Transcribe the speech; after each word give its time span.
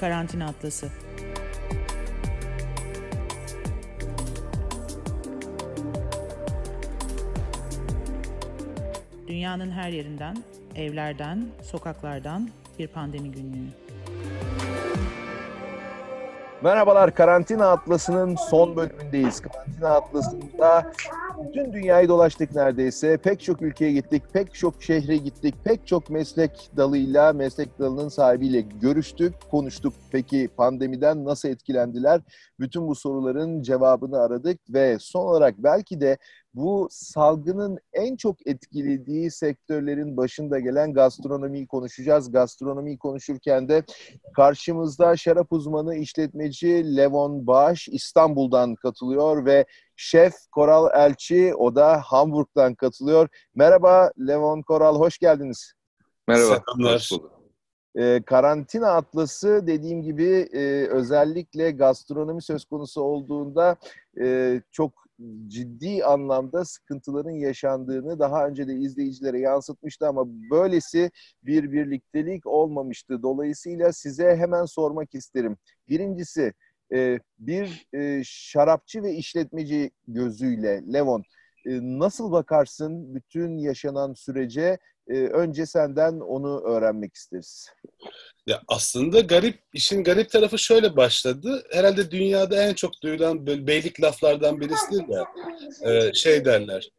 Karantina 0.00 0.46
Atlası 0.46 0.88
Dünyanın 9.28 9.70
her 9.70 9.90
yerinden, 9.90 10.36
evlerden, 10.76 11.46
sokaklardan 11.62 12.50
bir 12.78 12.88
pandemi 12.88 13.32
günlüğü. 13.32 13.68
Merhabalar, 16.62 17.14
Karantina 17.14 17.70
Atlası'nın 17.70 18.36
son 18.36 18.76
bölümündeyiz. 18.76 19.40
Karantina 19.40 19.88
Atlası'nda 19.88 20.92
bütün 21.48 21.72
dünyayı 21.72 22.08
dolaştık 22.08 22.54
neredeyse. 22.54 23.16
Pek 23.16 23.40
çok 23.40 23.62
ülkeye 23.62 23.92
gittik, 23.92 24.22
pek 24.32 24.54
çok 24.54 24.82
şehre 24.82 25.16
gittik, 25.16 25.54
pek 25.64 25.86
çok 25.86 26.10
meslek 26.10 26.70
dalıyla, 26.76 27.32
meslek 27.32 27.78
dalının 27.78 28.08
sahibiyle 28.08 28.60
görüştük, 28.60 29.34
konuştuk. 29.50 29.94
Peki 30.12 30.48
pandemiden 30.56 31.24
nasıl 31.24 31.48
etkilendiler? 31.48 32.20
Bütün 32.60 32.88
bu 32.88 32.94
soruların 32.94 33.62
cevabını 33.62 34.18
aradık 34.18 34.60
ve 34.68 34.96
son 35.00 35.26
olarak 35.26 35.54
belki 35.58 36.00
de 36.00 36.18
bu 36.54 36.88
salgının 36.90 37.78
en 37.92 38.16
çok 38.16 38.46
etkilediği 38.46 39.30
sektörlerin 39.30 40.16
başında 40.16 40.58
gelen 40.58 40.92
gastronomiyi 40.92 41.66
konuşacağız. 41.66 42.32
Gastronomiyi 42.32 42.98
konuşurken 42.98 43.68
de 43.68 43.82
karşımızda 44.34 45.16
şarap 45.16 45.52
uzmanı 45.52 45.94
işletmeci 45.94 46.96
Levon 46.96 47.46
Baş 47.46 47.88
İstanbul'dan 47.88 48.74
katılıyor 48.74 49.44
ve 49.44 49.64
şef 50.00 50.34
Koral 50.52 50.88
Elçi 50.94 51.54
o 51.54 51.74
da 51.74 52.00
Hamburg'dan 52.00 52.74
katılıyor. 52.74 53.28
Merhaba 53.54 54.12
Levon 54.18 54.62
Koral 54.62 54.98
hoş 54.98 55.18
geldiniz. 55.18 55.72
Merhaba. 56.28 56.62
Selamlar. 56.66 57.10
E, 57.94 58.22
karantina 58.22 58.90
atlası 58.90 59.66
dediğim 59.66 60.02
gibi 60.02 60.48
e, 60.52 60.86
özellikle 60.86 61.70
gastronomi 61.70 62.42
söz 62.42 62.64
konusu 62.64 63.02
olduğunda 63.02 63.76
e, 64.20 64.60
çok 64.70 64.92
ciddi 65.46 66.04
anlamda 66.04 66.64
sıkıntıların 66.64 67.30
yaşandığını 67.30 68.18
daha 68.18 68.46
önce 68.46 68.68
de 68.68 68.74
izleyicilere 68.74 69.40
yansıtmıştı 69.40 70.08
ama 70.08 70.24
böylesi 70.26 71.10
bir 71.42 71.72
birliktelik 71.72 72.46
olmamıştı. 72.46 73.22
Dolayısıyla 73.22 73.92
size 73.92 74.36
hemen 74.36 74.64
sormak 74.64 75.14
isterim. 75.14 75.56
Birincisi 75.88 76.52
e, 76.94 77.18
bir 77.38 77.86
e, 77.94 78.22
şarapçı 78.24 79.02
ve 79.02 79.12
işletmeci 79.12 79.90
gözüyle 80.08 80.82
Levon 80.92 81.22
e, 81.66 81.70
nasıl 81.82 82.32
bakarsın 82.32 83.14
bütün 83.14 83.58
yaşanan 83.58 84.14
sürece? 84.14 84.78
Önce 85.10 85.66
senden 85.66 86.20
onu 86.20 86.60
öğrenmek 86.60 87.14
isteriz. 87.14 87.68
Ya 88.46 88.60
aslında 88.68 89.20
garip, 89.20 89.60
işin 89.72 90.04
garip 90.04 90.30
tarafı 90.30 90.58
şöyle 90.58 90.96
başladı. 90.96 91.62
Herhalde 91.72 92.10
dünyada 92.10 92.62
en 92.62 92.74
çok 92.74 93.02
duyulan 93.02 93.46
beylik 93.46 94.02
laflardan 94.02 94.60
birisidir 94.60 95.08
de 95.08 95.24
e, 95.90 96.12
şey 96.14 96.44
derler. 96.44 96.90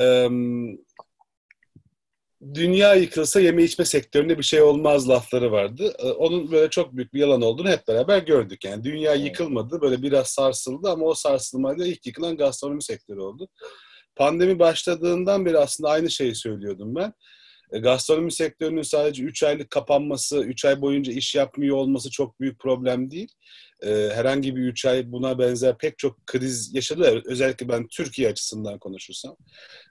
E, 0.00 0.28
dünya 2.54 2.94
yıkılsa 2.94 3.40
yeme 3.40 3.64
içme 3.64 3.84
sektöründe 3.84 4.38
bir 4.38 4.42
şey 4.42 4.62
olmaz 4.62 5.08
lafları 5.08 5.52
vardı. 5.52 5.94
E, 5.98 6.06
onun 6.06 6.52
böyle 6.52 6.70
çok 6.70 6.96
büyük 6.96 7.14
bir 7.14 7.20
yalan 7.20 7.42
olduğunu 7.42 7.68
hep 7.68 7.88
beraber 7.88 8.18
gördük. 8.18 8.64
Yani 8.64 8.84
dünya 8.84 9.14
yıkılmadı, 9.14 9.80
böyle 9.80 10.02
biraz 10.02 10.28
sarsıldı 10.28 10.90
ama 10.90 11.06
o 11.06 11.14
sarsılmayla 11.14 11.86
ilk 11.86 12.06
yıkılan 12.06 12.36
gastronomi 12.36 12.82
sektörü 12.82 13.20
oldu. 13.20 13.48
Pandemi 14.16 14.58
başladığından 14.58 15.46
beri 15.46 15.58
aslında 15.58 15.90
aynı 15.90 16.10
şeyi 16.10 16.34
söylüyordum 16.34 16.94
ben. 16.94 17.12
E, 17.72 17.78
gastronomi 17.78 18.32
sektörünün 18.32 18.82
sadece 18.82 19.22
3 19.22 19.42
aylık 19.42 19.70
kapanması, 19.70 20.38
3 20.38 20.64
ay 20.64 20.80
boyunca 20.80 21.12
iş 21.12 21.34
yapmıyor 21.34 21.76
olması 21.76 22.10
çok 22.10 22.40
büyük 22.40 22.60
problem 22.60 23.10
değil. 23.10 23.28
E, 23.82 24.10
herhangi 24.14 24.56
bir 24.56 24.62
3 24.62 24.84
ay 24.84 25.12
buna 25.12 25.38
benzer 25.38 25.78
pek 25.78 25.98
çok 25.98 26.26
kriz 26.26 26.74
yaşadı. 26.74 27.22
Özellikle 27.24 27.68
ben 27.68 27.88
Türkiye 27.88 28.28
açısından 28.28 28.78
konuşursam. 28.78 29.36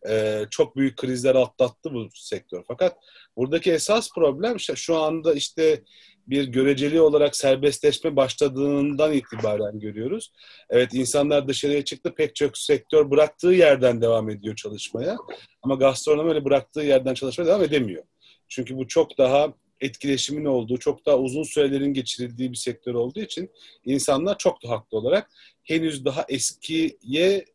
E, 0.09 0.45
çok 0.51 0.75
büyük 0.75 0.97
krizler 0.97 1.35
atlattı 1.35 1.93
bu 1.93 2.07
sektör. 2.13 2.63
Fakat 2.67 2.97
buradaki 3.37 3.71
esas 3.71 4.09
problem 4.15 4.59
şu 4.59 4.97
anda 4.97 5.33
işte 5.33 5.83
bir 6.27 6.47
göreceli 6.47 7.01
olarak 7.01 7.35
serbestleşme 7.35 8.15
başladığından 8.15 9.13
itibaren 9.13 9.79
görüyoruz. 9.79 10.31
Evet 10.69 10.93
insanlar 10.93 11.47
dışarıya 11.47 11.85
çıktı 11.85 12.13
pek 12.15 12.35
çok 12.35 12.57
sektör 12.57 13.11
bıraktığı 13.11 13.47
yerden 13.47 14.01
devam 14.01 14.29
ediyor 14.29 14.55
çalışmaya. 14.55 15.17
Ama 15.61 15.75
gastronomi 15.75 16.29
öyle 16.29 16.45
bıraktığı 16.45 16.81
yerden 16.81 17.13
çalışmaya 17.13 17.45
devam 17.45 17.63
edemiyor. 17.63 18.03
Çünkü 18.47 18.77
bu 18.77 18.87
çok 18.87 19.17
daha 19.17 19.53
etkileşimin 19.81 20.45
olduğu, 20.45 20.77
çok 20.77 21.05
daha 21.05 21.17
uzun 21.17 21.43
sürelerin 21.43 21.93
geçirildiği 21.93 22.51
bir 22.51 22.57
sektör 22.57 22.93
olduğu 22.93 23.19
için 23.19 23.49
insanlar 23.85 24.37
çok 24.37 24.63
da 24.63 24.69
haklı 24.69 24.97
olarak 24.97 25.31
henüz 25.63 26.05
daha 26.05 26.25
eskiye 26.29 27.45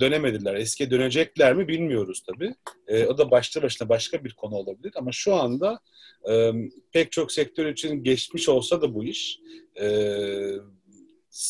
dönemediler. 0.00 0.54
Eskiye 0.54 0.90
dönecekler 0.90 1.54
mi 1.54 1.68
bilmiyoruz 1.68 2.22
tabii. 2.26 2.54
E, 2.86 3.06
o 3.06 3.18
da 3.18 3.30
başta 3.30 3.62
başına 3.62 3.88
başka 3.88 4.24
bir 4.24 4.34
konu 4.34 4.54
olabilir 4.54 4.92
ama 4.96 5.12
şu 5.12 5.34
anda 5.34 5.80
e, 6.30 6.52
pek 6.92 7.12
çok 7.12 7.32
sektör 7.32 7.66
için 7.66 8.02
geçmiş 8.02 8.48
olsa 8.48 8.82
da 8.82 8.94
bu 8.94 9.04
iş 9.04 9.40
e, 9.80 9.86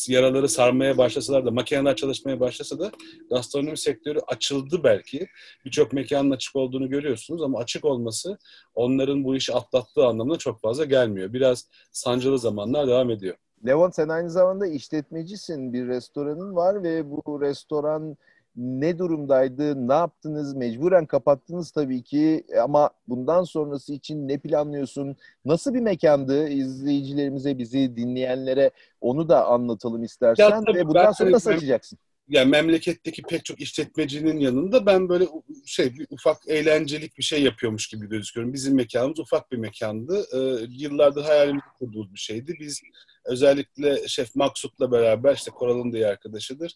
yaraları 0.07 0.49
sarmaya 0.49 0.97
başlasalar 0.97 1.45
da, 1.45 1.51
makineler 1.51 1.95
çalışmaya 1.95 2.39
başlasa 2.39 2.79
da 2.79 2.91
gastronomi 3.29 3.77
sektörü 3.77 4.19
açıldı 4.27 4.81
belki. 4.83 5.27
Birçok 5.65 5.93
mekanın 5.93 6.31
açık 6.31 6.55
olduğunu 6.55 6.89
görüyorsunuz 6.89 7.41
ama 7.41 7.59
açık 7.59 7.85
olması 7.85 8.37
onların 8.75 9.23
bu 9.23 9.35
işi 9.35 9.53
atlattığı 9.53 10.05
anlamına 10.05 10.37
çok 10.37 10.61
fazla 10.61 10.85
gelmiyor. 10.85 11.33
Biraz 11.33 11.67
sancılı 11.91 12.39
zamanlar 12.39 12.87
devam 12.87 13.09
ediyor. 13.09 13.35
Levon 13.67 13.89
sen 13.89 14.09
aynı 14.09 14.29
zamanda 14.29 14.67
işletmecisin. 14.67 15.73
Bir 15.73 15.87
restoranın 15.87 16.55
var 16.55 16.83
ve 16.83 17.11
bu 17.11 17.41
restoran 17.41 18.17
ne 18.59 18.99
durumdaydı, 18.99 19.87
ne 19.87 19.93
yaptınız, 19.93 20.55
mecburen 20.55 21.05
kapattınız 21.05 21.71
tabii 21.71 22.03
ki. 22.03 22.43
Ama 22.63 22.89
bundan 23.07 23.43
sonrası 23.43 23.93
için 23.93 24.27
ne 24.27 24.37
planlıyorsun, 24.37 25.15
nasıl 25.45 25.73
bir 25.73 25.79
mekandı? 25.79 26.49
İzleyicilerimize, 26.49 27.57
bizi 27.57 27.95
dinleyenlere 27.95 28.71
onu 29.01 29.29
da 29.29 29.47
anlatalım 29.47 30.03
istersen 30.03 30.49
ya, 30.67 30.75
ve 30.75 30.87
bundan 30.87 31.11
sonra 31.11 31.31
nasıl 31.31 31.51
açacaksın? 31.51 31.99
Yani 32.29 32.49
memleketteki 32.49 33.21
pek 33.21 33.45
çok 33.45 33.61
işletmecinin 33.61 34.39
yanında 34.39 34.85
ben 34.85 35.09
böyle 35.09 35.27
şey 35.65 35.93
bir 35.93 36.07
ufak 36.09 36.37
eğlencelik 36.47 37.17
bir 37.17 37.23
şey 37.23 37.43
yapıyormuş 37.43 37.87
gibi 37.87 38.09
gözüküyorum. 38.09 38.53
Bizim 38.53 38.75
mekanımız 38.75 39.19
ufak 39.19 39.51
bir 39.51 39.57
mekandı. 39.57 40.25
Ee, 40.33 40.65
yıllardır 40.69 41.23
hayalimizi 41.23 41.65
kurduğumuz 41.79 42.13
bir 42.13 42.19
şeydi. 42.19 42.55
Biz 42.59 42.81
özellikle 43.25 44.07
Şef 44.07 44.35
Maksut'la 44.35 44.91
beraber 44.91 45.35
işte 45.35 45.51
Koral'ın 45.51 45.93
da 45.93 45.97
iyi 45.97 46.07
arkadaşıdır. 46.07 46.75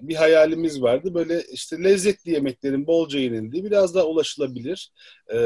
Bir 0.00 0.14
hayalimiz 0.14 0.82
vardı. 0.82 1.14
Böyle 1.14 1.42
işte 1.52 1.84
lezzetli 1.84 2.30
yemeklerin 2.30 2.86
bolca 2.86 3.18
yenildiği 3.18 3.64
biraz 3.64 3.94
daha 3.94 4.04
ulaşılabilir 4.04 4.92
e, 5.28 5.38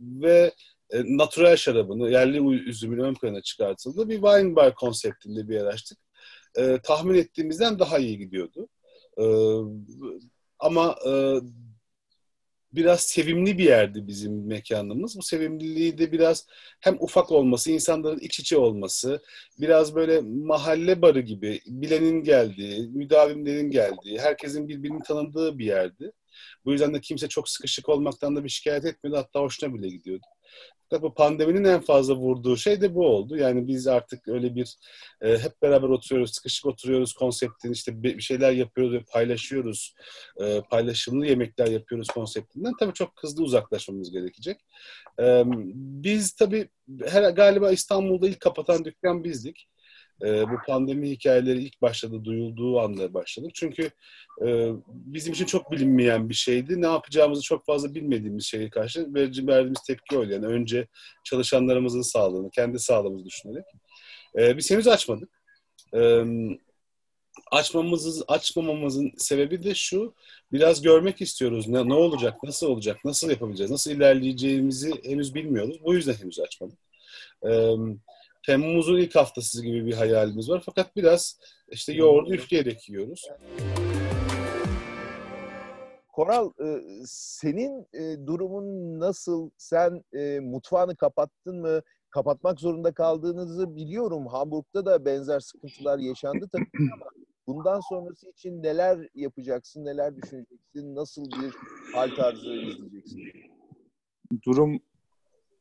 ve 0.00 0.52
e, 0.90 1.02
natural 1.16 1.56
şarabını, 1.56 2.10
yerli 2.10 2.68
üzümün 2.68 2.98
ön 2.98 3.14
plana 3.14 3.40
çıkartıldı. 3.40 4.08
Bir 4.08 4.14
wine 4.14 4.56
bar 4.56 4.74
konseptinde 4.74 5.48
bir 5.48 5.54
yer 5.54 5.66
açtık. 5.66 5.98
E, 6.58 6.78
tahmin 6.82 7.14
ettiğimizden 7.14 7.78
daha 7.78 7.98
iyi 7.98 8.18
gidiyordu. 8.18 8.68
E, 9.18 9.24
ama 10.58 10.96
e, 11.08 11.12
biraz 12.72 13.00
sevimli 13.00 13.58
bir 13.58 13.64
yerdi 13.64 14.06
bizim 14.06 14.46
mekanımız. 14.46 15.16
Bu 15.18 15.22
sevimliliği 15.22 15.98
de 15.98 16.12
biraz 16.12 16.46
hem 16.80 16.96
ufak 17.00 17.32
olması, 17.32 17.70
insanların 17.70 18.18
iç 18.18 18.40
içe 18.40 18.56
olması, 18.56 19.22
biraz 19.60 19.94
böyle 19.94 20.20
mahalle 20.20 21.02
barı 21.02 21.20
gibi 21.20 21.60
bilenin 21.66 22.24
geldiği, 22.24 22.88
müdavimlerin 22.88 23.70
geldiği, 23.70 24.18
herkesin 24.18 24.68
birbirini 24.68 25.02
tanıdığı 25.02 25.58
bir 25.58 25.64
yerdi. 25.64 26.12
Bu 26.64 26.72
yüzden 26.72 26.94
de 26.94 27.00
kimse 27.00 27.28
çok 27.28 27.48
sıkışık 27.48 27.88
olmaktan 27.88 28.36
da 28.36 28.44
bir 28.44 28.48
şikayet 28.48 28.84
etmiyordu. 28.84 29.18
Hatta 29.20 29.40
hoşuna 29.40 29.74
bile 29.74 29.88
gidiyordu. 29.88 30.26
Fakat 30.90 31.02
bu 31.02 31.14
pandeminin 31.14 31.64
en 31.64 31.80
fazla 31.80 32.16
vurduğu 32.16 32.56
şey 32.56 32.80
de 32.80 32.94
bu 32.94 33.06
oldu. 33.06 33.36
Yani 33.36 33.66
biz 33.68 33.86
artık 33.86 34.28
öyle 34.28 34.54
bir 34.54 34.76
e, 35.22 35.38
hep 35.38 35.62
beraber 35.62 35.88
oturuyoruz, 35.88 36.34
sıkışık 36.34 36.66
oturuyoruz 36.66 37.12
konseptin 37.12 37.72
işte 37.72 38.02
bir 38.02 38.20
şeyler 38.20 38.52
yapıyoruz 38.52 38.92
ve 38.92 39.04
paylaşıyoruz. 39.12 39.94
E, 40.40 40.62
paylaşımlı 40.70 41.26
yemekler 41.26 41.66
yapıyoruz 41.66 42.08
konseptinden. 42.08 42.72
Tabii 42.80 42.92
çok 42.92 43.22
hızlı 43.22 43.44
uzaklaşmamız 43.44 44.10
gerekecek. 44.10 44.60
E, 45.20 45.42
biz 45.74 46.32
tabii 46.32 46.68
her, 47.06 47.30
galiba 47.30 47.70
İstanbul'da 47.70 48.28
ilk 48.28 48.40
kapatan 48.40 48.84
dükkan 48.84 49.24
bizdik 49.24 49.68
e, 50.22 50.42
bu 50.50 50.56
pandemi 50.66 51.10
hikayeleri 51.10 51.62
ilk 51.62 51.82
başladı, 51.82 52.24
duyulduğu 52.24 52.80
anda 52.80 53.14
başladık. 53.14 53.50
Çünkü 53.54 53.90
e, 54.46 54.70
bizim 54.88 55.32
için 55.32 55.44
çok 55.44 55.72
bilinmeyen 55.72 56.28
bir 56.28 56.34
şeydi. 56.34 56.82
Ne 56.82 56.86
yapacağımızı 56.86 57.42
çok 57.42 57.66
fazla 57.66 57.94
bilmediğimiz 57.94 58.44
şeye 58.44 58.70
karşı 58.70 59.14
verdiğimiz 59.14 59.82
tepki 59.86 60.18
oydu. 60.18 60.32
Yani 60.32 60.46
önce 60.46 60.86
çalışanlarımızın 61.24 62.02
sağlığını, 62.02 62.50
kendi 62.50 62.78
sağlığımızı 62.78 63.24
düşünerek. 63.24 63.64
E, 64.38 64.56
biz 64.56 64.70
henüz 64.70 64.88
açmadık. 64.88 65.30
E, 65.94 66.24
açmamızın 67.50 68.24
açmamamızın 68.28 69.12
sebebi 69.16 69.62
de 69.64 69.74
şu. 69.74 70.14
Biraz 70.52 70.82
görmek 70.82 71.20
istiyoruz. 71.20 71.68
Ne, 71.68 71.88
ne 71.88 71.94
olacak, 71.94 72.42
nasıl 72.42 72.66
olacak, 72.66 73.04
nasıl 73.04 73.30
yapabileceğiz, 73.30 73.70
nasıl 73.70 73.90
ilerleyeceğimizi 73.90 74.92
henüz 75.04 75.34
bilmiyoruz. 75.34 75.76
Bu 75.84 75.94
yüzden 75.94 76.14
henüz 76.14 76.40
açmadık. 76.40 76.78
Evet 77.42 77.78
Temmuz'un 78.46 78.96
ilk 78.98 79.16
haftası 79.16 79.64
gibi 79.64 79.86
bir 79.86 79.94
hayalimiz 79.94 80.50
var. 80.50 80.62
Fakat 80.66 80.96
biraz 80.96 81.40
işte 81.68 81.92
yoğurdu 81.92 82.34
üfleyerek 82.34 82.88
yiyoruz. 82.88 83.28
Koral, 86.08 86.50
e, 86.60 86.80
senin 87.06 87.86
e, 87.94 88.26
durumun 88.26 89.00
nasıl? 89.00 89.50
Sen 89.56 90.04
e, 90.12 90.40
mutfağını 90.40 90.96
kapattın 90.96 91.60
mı? 91.60 91.80
Kapatmak 92.10 92.60
zorunda 92.60 92.92
kaldığınızı 92.94 93.76
biliyorum. 93.76 94.26
Hamburg'da 94.26 94.86
da 94.86 95.04
benzer 95.04 95.40
sıkıntılar 95.40 95.98
yaşandı 95.98 96.48
tabii 96.52 96.90
ama 96.94 97.06
bundan 97.46 97.80
sonrası 97.88 98.30
için 98.30 98.62
neler 98.62 99.08
yapacaksın, 99.14 99.84
neler 99.84 100.16
düşüneceksin, 100.16 100.94
nasıl 100.94 101.24
bir 101.24 101.54
hal 101.94 102.14
tarzı 102.16 102.54
izleyeceksin? 102.54 103.20
Durum 104.46 104.80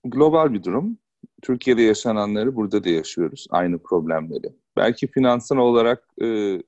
global 0.03 0.53
bir 0.53 0.63
durum. 0.63 0.97
Türkiye'de 1.45 1.81
yaşananları 1.81 2.55
burada 2.55 2.83
da 2.83 2.89
yaşıyoruz. 2.89 3.47
Aynı 3.49 3.79
problemleri. 3.79 4.53
Belki 4.77 5.07
finansal 5.07 5.57
olarak 5.57 6.03
e, 6.21 6.59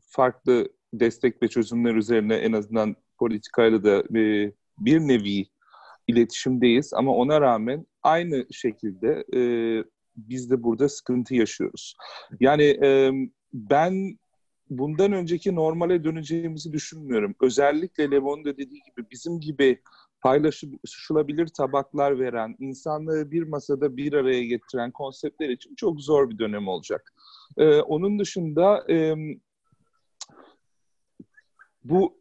farklı 0.00 0.68
destek 0.92 1.42
ve 1.42 1.48
çözümler 1.48 1.94
üzerine 1.94 2.34
en 2.34 2.52
azından 2.52 2.96
politikayla 3.18 3.84
da 3.84 4.18
e, 4.18 4.52
bir 4.78 5.00
nevi 5.00 5.46
iletişimdeyiz. 6.06 6.92
Ama 6.94 7.14
ona 7.14 7.40
rağmen 7.40 7.86
aynı 8.02 8.46
şekilde 8.52 9.24
e, 9.34 9.40
biz 10.16 10.50
de 10.50 10.62
burada 10.62 10.88
sıkıntı 10.88 11.34
yaşıyoruz. 11.34 11.96
Yani 12.40 12.64
e, 12.64 13.10
ben 13.52 14.18
bundan 14.70 15.12
önceki 15.12 15.54
normale 15.54 16.04
döneceğimizi 16.04 16.72
düşünmüyorum. 16.72 17.34
Özellikle 17.40 18.10
Levon 18.10 18.44
da 18.44 18.56
dediği 18.56 18.82
gibi 18.82 19.10
bizim 19.10 19.40
gibi 19.40 19.82
paylaşılabilir 20.20 21.46
tabaklar 21.46 22.18
veren, 22.18 22.56
insanları 22.58 23.30
bir 23.30 23.42
masada 23.42 23.96
bir 23.96 24.12
araya 24.12 24.44
getiren 24.44 24.90
konseptler 24.90 25.48
için 25.48 25.74
çok 25.74 26.00
zor 26.00 26.30
bir 26.30 26.38
dönem 26.38 26.68
olacak. 26.68 27.14
Ee, 27.56 27.80
onun 27.80 28.18
dışında 28.18 28.92
e, 28.92 29.14
bu 31.84 32.18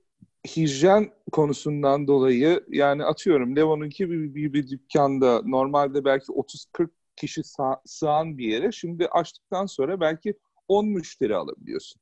hijyen 0.47 1.11
konusundan 1.31 2.07
dolayı 2.07 2.63
yani 2.69 3.03
atıyorum 3.03 3.55
Levon'unki 3.55 4.09
bir, 4.09 4.35
bir, 4.35 4.53
bir 4.53 4.69
dükkanda 4.69 5.41
normalde 5.45 6.05
belki 6.05 6.25
30-40 6.25 6.89
kişi 7.15 7.41
sığan 7.85 8.37
bir 8.37 8.47
yere 8.47 8.71
şimdi 8.71 9.07
açtıktan 9.07 9.65
sonra 9.65 9.99
belki 9.99 10.33
10 10.67 10.87
müşteri 10.87 11.35
alabiliyorsun. 11.35 12.01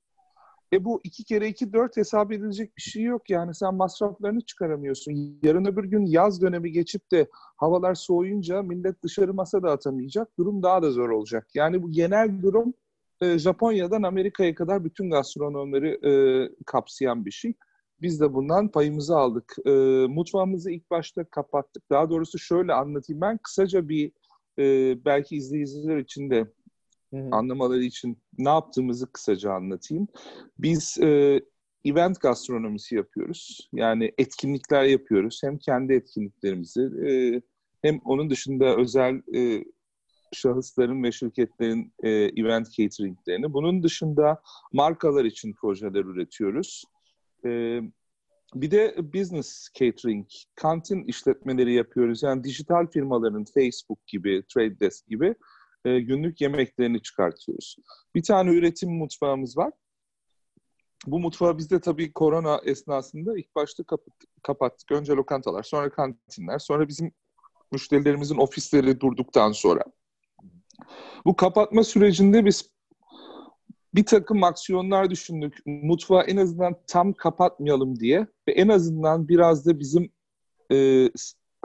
E 0.73 0.85
bu 0.85 1.01
iki 1.03 1.23
kere 1.23 1.47
iki 1.47 1.73
dört 1.73 1.97
hesap 1.97 2.31
edilecek 2.31 2.77
bir 2.77 2.81
şey 2.81 3.03
yok 3.03 3.29
yani 3.29 3.55
sen 3.55 3.75
masraflarını 3.75 4.41
çıkaramıyorsun. 4.41 5.39
Yarın 5.43 5.65
öbür 5.65 5.83
gün 5.83 6.05
yaz 6.05 6.41
dönemi 6.41 6.71
geçip 6.71 7.11
de 7.11 7.27
havalar 7.33 7.95
soğuyunca 7.95 8.61
millet 8.61 9.03
dışarı 9.03 9.33
masa 9.33 9.63
da 9.63 9.71
atamayacak. 9.71 10.37
Durum 10.37 10.63
daha 10.63 10.81
da 10.81 10.91
zor 10.91 11.09
olacak. 11.09 11.47
Yani 11.53 11.83
bu 11.83 11.91
genel 11.91 12.41
durum 12.41 12.73
e, 13.21 13.39
Japonya'dan 13.39 14.03
Amerika'ya 14.03 14.55
kadar 14.55 14.83
bütün 14.83 15.09
gastronomları 15.09 16.07
e, 16.09 16.11
kapsayan 16.65 17.25
bir 17.25 17.31
şey. 17.31 17.53
Biz 18.01 18.21
de 18.21 18.33
bundan 18.33 18.67
payımızı 18.67 19.17
aldık. 19.17 19.55
E, 19.65 19.71
mutfağımızı 20.07 20.71
ilk 20.71 20.91
başta 20.91 21.23
kapattık. 21.23 21.89
Daha 21.89 22.09
doğrusu 22.09 22.39
şöyle 22.39 22.73
anlatayım 22.73 23.21
ben 23.21 23.37
kısaca 23.37 23.89
bir 23.89 24.11
e, 24.59 24.95
belki 25.05 25.35
izleyiciler 25.35 25.97
için 25.97 26.29
de 26.29 26.47
anlamaları 27.31 27.83
için 27.83 28.17
ne 28.37 28.49
yaptığımızı 28.49 29.11
kısaca 29.11 29.51
anlatayım. 29.51 30.07
Biz 30.59 30.97
e, 31.01 31.41
event 31.85 32.21
gastronomisi 32.21 32.95
yapıyoruz. 32.95 33.69
Yani 33.73 34.11
etkinlikler 34.17 34.83
yapıyoruz. 34.83 35.39
Hem 35.43 35.57
kendi 35.57 35.93
etkinliklerimizi 35.93 36.81
e, 36.81 37.41
hem 37.81 37.99
onun 38.05 38.29
dışında 38.29 38.77
özel 38.77 39.21
e, 39.35 39.65
şahısların 40.33 41.03
ve 41.03 41.11
şirketlerin 41.11 41.93
e, 42.03 42.09
event 42.09 42.71
cateringlerini. 42.71 43.53
Bunun 43.53 43.83
dışında 43.83 44.41
markalar 44.73 45.25
için 45.25 45.53
projeler 45.53 46.05
üretiyoruz. 46.05 46.83
E, 47.45 47.79
bir 48.55 48.71
de 48.71 48.95
business 49.13 49.67
catering, 49.79 50.27
kantin 50.55 51.03
işletmeleri 51.03 51.73
yapıyoruz. 51.73 52.23
Yani 52.23 52.43
dijital 52.43 52.87
firmaların 52.87 53.45
Facebook 53.53 54.07
gibi, 54.07 54.43
Trade 54.53 54.79
Desk 54.79 55.07
gibi 55.07 55.35
e, 55.85 55.99
günlük 55.99 56.41
yemeklerini 56.41 57.01
çıkartıyoruz. 57.01 57.75
Bir 58.15 58.23
tane 58.23 58.51
üretim 58.51 58.97
mutfağımız 58.97 59.57
var. 59.57 59.73
Bu 61.07 61.19
mutfağı 61.19 61.57
biz 61.57 61.71
de 61.71 61.79
tabii 61.79 62.13
korona 62.13 62.61
esnasında 62.65 63.37
ilk 63.37 63.55
başta 63.55 63.83
kapattık. 63.83 64.29
kapattık. 64.43 64.91
Önce 64.91 65.13
lokantalar, 65.13 65.63
sonra 65.63 65.89
kantinler, 65.89 66.59
sonra 66.59 66.87
bizim 66.87 67.11
müşterilerimizin 67.71 68.37
ofisleri 68.37 68.99
durduktan 68.99 69.51
sonra. 69.51 69.83
Bu 71.25 71.35
kapatma 71.35 71.83
sürecinde 71.83 72.45
biz 72.45 72.69
bir 73.95 74.05
takım 74.05 74.43
aksiyonlar 74.43 75.09
düşündük. 75.09 75.57
Mutfağı 75.65 76.23
en 76.23 76.37
azından 76.37 76.75
tam 76.87 77.13
kapatmayalım 77.13 77.99
diye 77.99 78.27
ve 78.47 78.51
en 78.51 78.67
azından 78.67 79.27
biraz 79.27 79.65
da 79.65 79.79
bizim 79.79 80.11
e, 80.71 81.09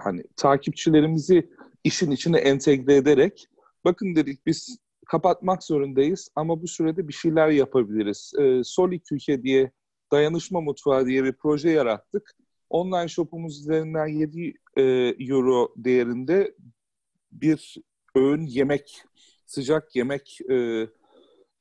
hani 0.01 0.23
takipçilerimizi 0.37 1.51
işin 1.85 2.11
içine 2.11 2.39
entegre 2.39 2.95
ederek 2.95 3.47
bakın 3.85 4.17
dedik 4.17 4.47
biz 4.47 4.79
kapatmak 5.07 5.65
zorundayız 5.65 6.29
ama 6.37 6.63
bu 6.63 6.69
sürede 6.69 7.09
bir 7.09 7.13
şeyler 7.13 7.49
yapabiliriz. 7.49 8.33
E, 8.39 8.65
Soli 8.65 9.01
Küke 9.01 9.43
diye 9.43 9.71
dayanışma 10.13 10.61
mutfağı 10.61 11.07
diye 11.07 11.25
bir 11.25 11.33
proje 11.33 11.71
yarattık. 11.71 12.31
Online 12.71 13.09
shopumuz 13.09 13.61
üzerinden 13.61 14.07
7 14.07 14.55
e, 14.77 14.83
euro 15.19 15.75
değerinde 15.77 16.55
bir 17.33 17.77
öğün 18.15 18.47
yemek, 18.47 19.03
sıcak 19.47 19.97
yemek 19.97 20.39
e, 20.51 20.87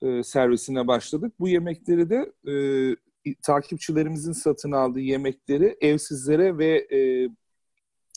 e, 0.01 0.23
servisine 0.23 0.87
başladık. 0.87 1.33
Bu 1.39 1.47
yemekleri 1.47 2.09
de 2.09 2.33
e, 2.47 3.35
takipçilerimizin 3.41 4.31
satın 4.31 4.71
aldığı 4.71 4.99
yemekleri 4.99 5.77
evsizlere 5.81 6.57
ve 6.57 6.87
e, 6.91 7.29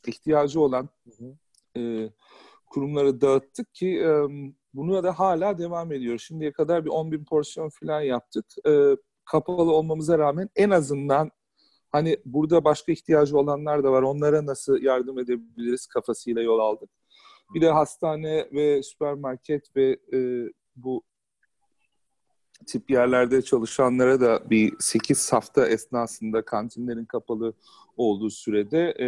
ihtiyacı 0.07 0.61
olan 0.61 0.89
e, 1.77 2.11
kurumlara 2.73 3.21
dağıttık 3.21 3.75
ki 3.75 4.01
e, 4.01 4.11
bunu 4.75 5.03
da 5.03 5.19
hala 5.19 5.59
devam 5.59 5.93
ediyor. 5.93 6.19
Şimdiye 6.19 6.53
kadar 6.53 6.85
bir 6.85 6.91
10 6.91 7.13
bin 7.13 7.25
porsiyon 7.25 7.69
falan 7.69 8.01
yaptık. 8.01 8.47
E, 8.67 8.97
kapalı 9.25 9.73
olmamıza 9.73 10.19
rağmen 10.19 10.49
en 10.57 10.71
azından 10.71 11.31
hani 11.91 12.17
burada 12.25 12.65
başka 12.65 12.93
ihtiyacı 12.93 13.39
olanlar 13.39 13.85
da 13.85 13.93
var. 13.93 14.03
Onlara 14.03 14.47
nasıl 14.47 14.83
yardım 14.83 15.19
edebiliriz 15.19 15.87
kafasıyla 15.87 16.43
yol 16.43 16.59
aldık. 16.59 16.91
Bir 17.55 17.61
de 17.61 17.71
hastane 17.71 18.49
ve 18.53 18.83
süpermarket 18.83 19.77
ve 19.77 19.97
e, 20.13 20.49
bu 20.77 21.03
tip 22.67 22.91
yerlerde 22.91 23.43
çalışanlara 23.43 24.21
da 24.21 24.51
bir 24.51 24.73
8 24.79 25.33
hafta 25.33 25.69
esnasında 25.69 26.45
kantinlerin 26.45 27.05
kapalı 27.05 27.55
olduğu 27.97 28.31
sürede 28.31 28.95
e, 28.99 29.07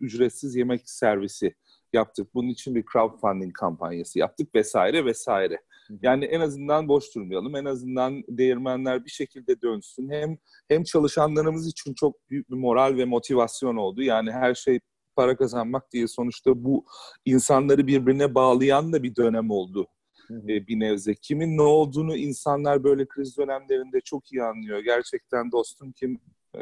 ücretsiz 0.00 0.56
yemek 0.56 0.90
servisi 0.90 1.54
yaptık. 1.92 2.34
Bunun 2.34 2.48
için 2.48 2.74
bir 2.74 2.84
crowdfunding 2.92 3.52
kampanyası 3.52 4.18
yaptık 4.18 4.54
vesaire 4.54 5.04
vesaire. 5.04 5.60
Yani 6.02 6.24
en 6.24 6.40
azından 6.40 6.88
boş 6.88 7.14
durmayalım. 7.14 7.56
En 7.56 7.64
azından 7.64 8.22
değirmenler 8.28 9.04
bir 9.04 9.10
şekilde 9.10 9.62
dönsün. 9.62 10.10
Hem 10.10 10.38
hem 10.68 10.84
çalışanlarımız 10.84 11.68
için 11.68 11.94
çok 11.94 12.30
büyük 12.30 12.50
bir 12.50 12.56
moral 12.56 12.96
ve 12.96 13.04
motivasyon 13.04 13.76
oldu. 13.76 14.02
Yani 14.02 14.32
her 14.32 14.54
şey 14.54 14.80
para 15.16 15.36
kazanmak 15.36 15.92
diye 15.92 16.08
sonuçta 16.08 16.64
bu 16.64 16.84
insanları 17.24 17.86
birbirine 17.86 18.34
bağlayan 18.34 18.92
da 18.92 19.02
bir 19.02 19.16
dönem 19.16 19.50
oldu 19.50 19.88
e, 20.30 20.66
bir 20.66 20.80
nevze. 20.80 21.14
Kimin 21.14 21.56
ne 21.56 21.62
olduğunu 21.62 22.16
insanlar 22.16 22.84
böyle 22.84 23.06
kriz 23.08 23.38
dönemlerinde 23.38 24.00
çok 24.00 24.32
iyi 24.32 24.42
anlıyor. 24.42 24.78
Gerçekten 24.78 25.52
dostum 25.52 25.92
kim, 25.92 26.20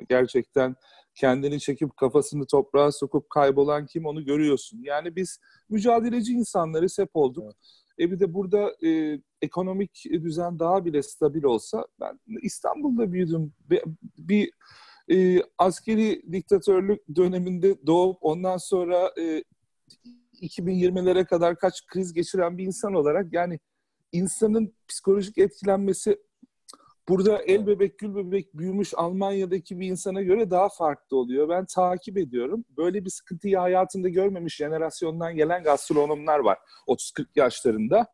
gerçekten 0.08 0.76
kendini 1.14 1.60
çekip 1.60 1.96
kafasını 1.96 2.46
toprağa 2.46 2.92
sokup 2.92 3.30
kaybolan 3.30 3.86
kim 3.86 4.06
onu 4.06 4.24
görüyorsun. 4.24 4.80
Yani 4.82 5.16
biz 5.16 5.38
mücadeleci 5.68 6.32
insanlarız 6.32 6.98
hep 6.98 7.10
olduk. 7.14 7.44
Evet. 7.44 7.54
E 8.00 8.10
bir 8.10 8.20
de 8.20 8.34
burada 8.34 8.86
e, 8.86 9.20
ekonomik 9.42 10.04
düzen 10.12 10.58
daha 10.58 10.84
bile 10.84 11.02
stabil 11.02 11.42
olsa 11.42 11.86
ben 12.00 12.18
İstanbul'da 12.42 13.12
büyüdüm. 13.12 13.52
Bir, 13.70 13.82
bir 14.18 14.50
e, 15.10 15.42
askeri 15.58 16.22
diktatörlük 16.32 17.00
döneminde 17.16 17.86
doğup 17.86 18.18
ondan 18.20 18.56
sonra 18.56 19.12
e, 19.20 19.44
2020'lere 20.40 21.26
kadar 21.26 21.58
kaç 21.58 21.86
kriz 21.86 22.12
geçiren 22.12 22.58
bir 22.58 22.64
insan 22.64 22.94
olarak 22.94 23.32
yani 23.32 23.58
insanın 24.12 24.74
psikolojik 24.88 25.38
etkilenmesi 25.38 26.18
burada 27.08 27.42
el 27.42 27.66
bebek 27.66 27.98
gül 27.98 28.14
bebek 28.14 28.54
büyümüş 28.54 28.94
Almanya'daki 28.96 29.80
bir 29.80 29.86
insana 29.86 30.22
göre 30.22 30.50
daha 30.50 30.68
farklı 30.68 31.16
oluyor. 31.16 31.48
Ben 31.48 31.64
takip 31.66 32.18
ediyorum. 32.18 32.64
Böyle 32.76 33.04
bir 33.04 33.10
sıkıntıyı 33.10 33.56
hayatında 33.58 34.08
görmemiş 34.08 34.56
jenerasyondan 34.56 35.36
gelen 35.36 35.62
gastronomlar 35.62 36.38
var 36.38 36.58
30-40 36.86 37.26
yaşlarında. 37.36 38.06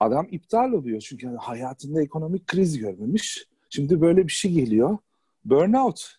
Adam 0.00 0.26
iptal 0.30 0.72
oluyor 0.72 1.00
çünkü 1.00 1.28
hayatında 1.28 2.02
ekonomik 2.02 2.46
kriz 2.46 2.78
görmemiş. 2.78 3.46
Şimdi 3.70 4.00
böyle 4.00 4.26
bir 4.26 4.32
şey 4.32 4.52
geliyor. 4.52 4.98
Burnout. 5.44 6.16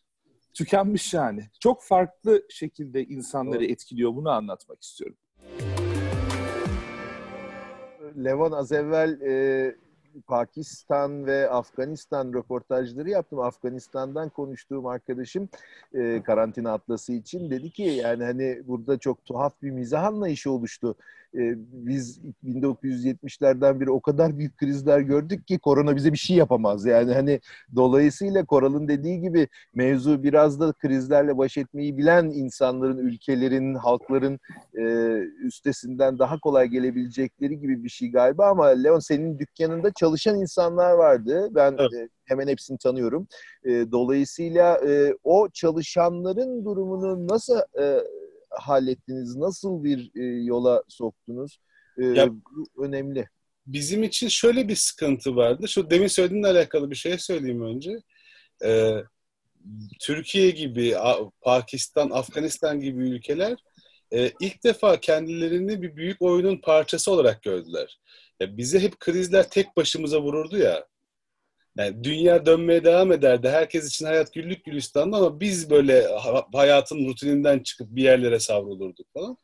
Tükenmiş 0.53 1.13
yani. 1.13 1.49
Çok 1.59 1.83
farklı 1.83 2.43
şekilde 2.49 3.03
insanları 3.03 3.65
etkiliyor. 3.65 4.15
Bunu 4.15 4.29
anlatmak 4.29 4.83
istiyorum. 4.83 5.17
Levon 8.17 8.51
az 8.51 8.71
evvel 8.71 9.21
e, 9.21 9.75
Pakistan 10.27 11.25
ve 11.25 11.49
Afganistan 11.49 12.33
röportajları 12.33 13.09
yaptım. 13.09 13.39
Afganistan'dan 13.39 14.29
konuştuğum 14.29 14.85
arkadaşım 14.85 15.49
e, 15.93 16.23
karantina 16.23 16.73
atlası 16.73 17.13
için 17.13 17.49
dedi 17.49 17.69
ki 17.69 17.83
yani 17.83 18.23
hani 18.23 18.61
burada 18.67 18.97
çok 18.97 19.25
tuhaf 19.25 19.53
bir 19.61 19.71
mizah 19.71 20.03
anlayışı 20.03 20.51
oluştu. 20.51 20.95
E, 21.37 21.55
biz 21.71 22.19
1970'lerden 22.43 23.79
beri 23.79 23.91
o 23.91 24.01
kadar 24.01 24.37
büyük 24.37 24.57
krizler 24.57 24.99
gördük 24.99 25.47
ki 25.47 25.59
korona 25.59 25.95
bize 25.95 26.13
bir 26.13 26.17
şey 26.17 26.37
yapamaz. 26.37 26.85
Yani 26.85 27.13
hani 27.13 27.39
dolayısıyla 27.75 28.45
Koral'ın 28.45 28.87
dediği 28.87 29.21
gibi 29.21 29.47
mevzu 29.75 30.23
biraz 30.23 30.59
da 30.59 30.73
krizlerle 30.73 31.37
baş 31.37 31.57
etmeyi 31.57 31.97
bilen 31.97 32.25
insanların, 32.25 32.97
ülkelerin, 32.97 33.75
halkların 33.75 34.39
e, 34.77 34.83
üstesinden 35.45 36.19
daha 36.19 36.39
kolay 36.39 36.67
gelebilecekleri 36.67 37.59
gibi 37.59 37.83
bir 37.83 37.89
şey 37.89 38.11
galiba 38.11 38.49
ama 38.49 38.65
Leon 38.65 38.99
senin 38.99 39.39
dükkanında 39.39 39.91
çalışan 39.93 40.41
insanlar 40.41 40.91
vardı. 40.91 41.49
Ben 41.55 41.75
Evet. 41.79 41.93
e, 41.93 42.09
hemen 42.25 42.47
hepsini 42.47 42.77
tanıyorum. 42.77 43.27
E, 43.63 43.91
dolayısıyla 43.91 44.77
e, 44.87 45.13
o 45.23 45.49
çalışanların 45.49 46.65
durumunu 46.65 47.27
nasıl 47.27 47.57
e, 47.79 48.03
hallettiniz? 48.59 49.35
Nasıl 49.35 49.83
bir 49.83 50.11
e, 50.15 50.43
yola 50.43 50.83
soktunuz? 50.87 51.59
E, 51.99 52.03
Ya- 52.03 52.29
bu 52.29 52.83
önemli. 52.85 53.27
Bizim 53.67 54.03
için 54.03 54.27
şöyle 54.27 54.67
bir 54.67 54.75
sıkıntı 54.75 55.35
vardı. 55.35 55.67
Şu 55.67 55.89
demin 55.89 56.07
söylediğinle 56.07 56.47
alakalı 56.47 56.91
bir 56.91 56.95
şey 56.95 57.17
söyleyeyim 57.17 57.61
önce. 57.61 57.91
Ee, 58.65 59.03
Türkiye 59.99 60.49
gibi, 60.51 60.95
Pakistan, 61.41 62.09
Afganistan 62.09 62.79
gibi 62.79 63.09
ülkeler 63.09 63.57
e, 64.13 64.31
ilk 64.41 64.63
defa 64.63 64.99
kendilerini 64.99 65.81
bir 65.81 65.95
büyük 65.95 66.21
oyunun 66.21 66.57
parçası 66.57 67.11
olarak 67.11 67.43
gördüler. 67.43 67.99
Ya 68.39 68.57
bize 68.57 68.79
hep 68.79 68.99
krizler 68.99 69.49
tek 69.49 69.77
başımıza 69.77 70.21
vururdu 70.21 70.57
ya. 70.57 70.85
Yani 71.77 72.03
dünya 72.03 72.45
dönmeye 72.45 72.83
devam 72.83 73.11
ederdi. 73.11 73.49
Herkes 73.49 73.87
için 73.87 74.05
hayat 74.05 74.33
güllük 74.33 74.65
gülistandı 74.65 75.15
ama 75.17 75.39
biz 75.39 75.69
böyle 75.69 76.07
ha- 76.07 76.47
hayatın 76.53 77.07
rutininden 77.07 77.59
çıkıp 77.59 77.87
bir 77.89 78.03
yerlere 78.03 78.39
savrulurduk 78.39 79.07
falan. 79.13 79.37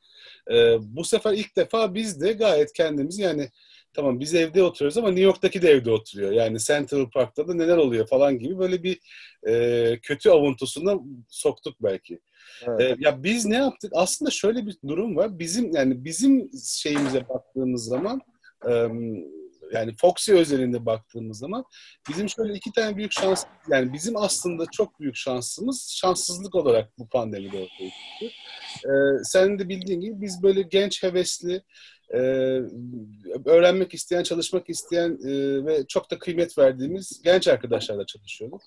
Ee, 0.51 0.77
bu 0.79 1.03
sefer 1.03 1.33
ilk 1.33 1.55
defa 1.55 1.95
biz 1.95 2.21
de 2.21 2.33
gayet 2.33 2.73
kendimiz 2.73 3.19
yani 3.19 3.49
tamam 3.93 4.19
biz 4.19 4.35
evde 4.35 4.63
oturuyoruz 4.63 4.97
ama 4.97 5.07
New 5.07 5.23
York'taki 5.23 5.61
de 5.61 5.69
evde 5.69 5.91
oturuyor. 5.91 6.31
Yani 6.31 6.59
Central 6.59 7.09
Park'ta 7.09 7.47
da 7.47 7.53
neler 7.53 7.77
oluyor 7.77 8.07
falan 8.07 8.39
gibi 8.39 8.59
böyle 8.59 8.83
bir 8.83 8.99
e, 9.47 9.99
kötü 10.01 10.29
avuntusuna 10.29 10.99
soktuk 11.29 11.75
belki. 11.83 12.19
Evet. 12.67 12.81
Ee, 12.81 12.95
ya 12.99 13.23
biz 13.23 13.45
ne 13.45 13.55
yaptık? 13.55 13.91
Aslında 13.95 14.31
şöyle 14.31 14.65
bir 14.65 14.77
durum 14.87 15.15
var. 15.15 15.39
Bizim 15.39 15.71
yani 15.71 16.05
bizim 16.05 16.49
şeyimize 16.65 17.29
baktığımız 17.29 17.85
zaman 17.85 18.21
e, 18.69 18.87
yani 19.73 19.95
Foxy 19.95 20.33
özelinde 20.33 20.85
baktığımız 20.85 21.37
zaman 21.37 21.65
bizim 22.09 22.29
şöyle 22.29 22.53
iki 22.53 22.71
tane 22.71 22.97
büyük 22.97 23.11
şans 23.11 23.45
yani 23.71 23.93
bizim 23.93 24.17
aslında 24.17 24.65
çok 24.71 24.99
büyük 24.99 25.15
şansımız 25.15 25.93
şanssızlık 25.95 26.55
olarak 26.55 26.97
bu 26.97 27.09
pandemide 27.09 27.57
ortaya 27.57 27.89
çıktı. 27.89 28.35
Ee, 28.85 29.23
senin 29.23 29.59
de 29.59 29.69
bildiğin 29.69 30.01
gibi 30.01 30.21
biz 30.21 30.43
böyle 30.43 30.61
genç 30.61 31.03
hevesli 31.03 31.61
e, 32.13 32.17
öğrenmek 33.45 33.93
isteyen, 33.93 34.23
çalışmak 34.23 34.69
isteyen 34.69 35.19
e, 35.25 35.65
ve 35.65 35.87
çok 35.87 36.11
da 36.11 36.19
kıymet 36.19 36.57
verdiğimiz 36.57 37.21
genç 37.23 37.47
arkadaşlarla 37.47 38.05
çalışıyorduk. 38.05 38.61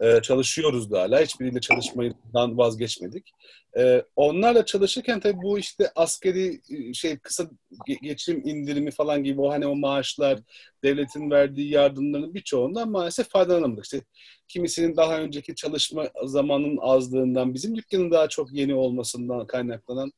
E, 0.00 0.22
çalışıyoruz 0.22 0.90
da 0.90 1.00
hala. 1.00 1.20
Hiçbiriyle 1.20 1.60
çalışmadan 1.60 2.58
vazgeçmedik. 2.58 3.30
E, 3.78 4.02
onlarla 4.16 4.64
çalışırken 4.64 5.20
tabii 5.20 5.42
bu 5.42 5.58
işte 5.58 5.90
askeri 5.96 6.60
e, 6.70 6.92
şey 6.94 7.18
kısa 7.18 7.50
ge- 7.88 8.02
geçim 8.02 8.42
indirimi 8.48 8.90
falan 8.90 9.24
gibi 9.24 9.40
o 9.40 9.50
hani 9.50 9.66
o 9.66 9.76
maaşlar, 9.76 10.38
devletin 10.84 11.30
verdiği 11.30 11.70
yardımların 11.70 12.34
birçoğundan 12.34 12.90
maalesef 12.90 13.28
faydalanamadık. 13.28 13.84
İşte 13.84 14.00
kimisinin 14.48 14.96
daha 14.96 15.18
önceki 15.18 15.54
çalışma 15.54 16.08
zamanının 16.24 16.78
azlığından, 16.80 17.54
bizim 17.54 17.76
dükkanın 17.76 18.10
daha 18.10 18.28
çok 18.28 18.52
yeni 18.52 18.74
olmasından 18.74 19.46
kaynaklanan 19.46 20.12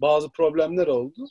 bazı 0.00 0.30
problemler 0.30 0.86
oldu. 0.86 1.26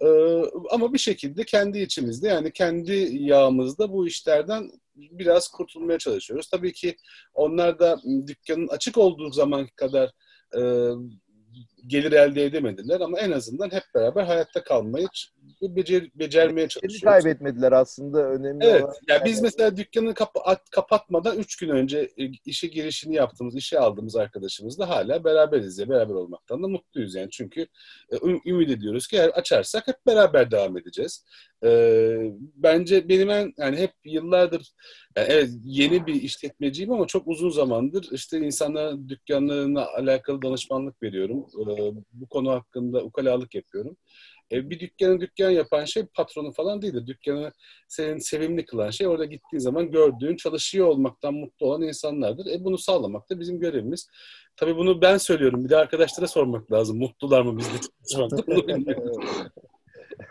Ee, 0.00 0.42
ama 0.70 0.92
bir 0.92 0.98
şekilde 0.98 1.44
kendi 1.44 1.78
içimizde 1.78 2.28
yani 2.28 2.52
kendi 2.52 2.92
yağımızda 3.12 3.92
bu 3.92 4.06
işlerden 4.06 4.70
biraz 4.96 5.48
kurtulmaya 5.48 5.98
çalışıyoruz. 5.98 6.48
Tabii 6.50 6.72
ki 6.72 6.96
onlar 7.34 7.78
da 7.78 8.00
dükkanın 8.26 8.68
açık 8.68 8.98
olduğu 8.98 9.30
zaman 9.32 9.68
kadar 9.76 10.10
e, 10.54 10.60
gelir 11.86 12.12
elde 12.12 12.44
edemediler 12.44 13.00
ama 13.00 13.18
en 13.20 13.32
azından 13.32 13.70
hep 13.70 13.82
beraber 13.94 14.24
hayatta 14.24 14.64
kalmayı 14.64 15.08
ç- 15.62 15.76
becer, 15.76 16.10
becermeye 16.14 16.68
çalışıyoruz. 16.68 17.22
kaybetmediler 17.22 17.72
aslında 17.72 18.24
önemli 18.30 18.64
Evet. 18.66 18.82
olan. 18.84 18.94
Ya 19.08 19.24
biz 19.24 19.42
mesela 19.42 19.76
dükkanı 19.76 20.14
at- 20.44 20.70
kapatmadan 20.70 21.38
üç 21.38 21.56
gün 21.56 21.68
önce 21.68 22.10
e, 22.16 22.24
işe 22.44 22.66
girişini 22.66 23.14
yaptığımız, 23.14 23.56
işe 23.56 23.78
aldığımız 23.78 24.16
arkadaşımızla 24.16 24.88
hala 24.88 25.24
beraberiz 25.24 25.78
ya. 25.78 25.88
Beraber 25.88 26.14
olmaktan 26.14 26.62
da 26.62 26.68
mutluyuz 26.68 27.14
yani. 27.14 27.30
Çünkü 27.30 27.66
e, 28.12 28.16
ümit 28.46 28.70
ediyoruz 28.70 29.06
ki 29.06 29.16
eğer 29.16 29.28
açarsak 29.28 29.88
hep 29.88 29.96
beraber 30.06 30.50
devam 30.50 30.78
edeceğiz. 30.78 31.24
Ee, 31.64 32.18
bence 32.54 33.08
benim 33.08 33.30
en 33.30 33.52
yani 33.58 33.76
hep 33.76 33.92
yıllardır 34.04 34.72
yani 35.16 35.26
evet 35.30 35.50
yeni 35.64 36.06
bir 36.06 36.14
işletmeciyim 36.14 36.92
ama 36.92 37.06
çok 37.06 37.28
uzun 37.28 37.50
zamandır 37.50 38.08
işte 38.12 38.38
insanlara 38.38 39.08
dükkanlarına 39.08 39.86
alakalı 39.86 40.42
danışmanlık 40.42 41.02
veriyorum. 41.02 41.46
Ee, 41.60 41.92
bu 42.12 42.26
konu 42.28 42.50
hakkında 42.50 43.02
ukalalık 43.04 43.54
yapıyorum. 43.54 43.96
E, 44.52 44.70
bir 44.70 44.80
dükkanı 44.80 45.20
dükkan 45.20 45.50
yapan 45.50 45.84
şey 45.84 46.06
patronu 46.06 46.52
falan 46.52 46.82
değildir. 46.82 47.06
Dükkanı 47.06 47.52
senin 47.88 48.18
sevimli 48.18 48.64
kılan 48.66 48.90
şey 48.90 49.06
orada 49.06 49.24
gittiğin 49.24 49.60
zaman 49.60 49.90
gördüğün, 49.90 50.36
çalışıyor 50.36 50.86
olmaktan 50.86 51.34
mutlu 51.34 51.66
olan 51.66 51.82
insanlardır. 51.82 52.46
E 52.46 52.64
bunu 52.64 52.78
sağlamak 52.78 53.30
da 53.30 53.40
bizim 53.40 53.60
görevimiz. 53.60 54.08
Tabii 54.56 54.76
bunu 54.76 55.02
ben 55.02 55.16
söylüyorum. 55.16 55.64
Bir 55.64 55.68
de 55.70 55.76
arkadaşlara 55.76 56.26
sormak 56.26 56.72
lazım. 56.72 56.98
Mutlular 56.98 57.42
mı? 57.42 57.58
Bunu 58.16 58.38
bilmiyorum. 58.68 59.22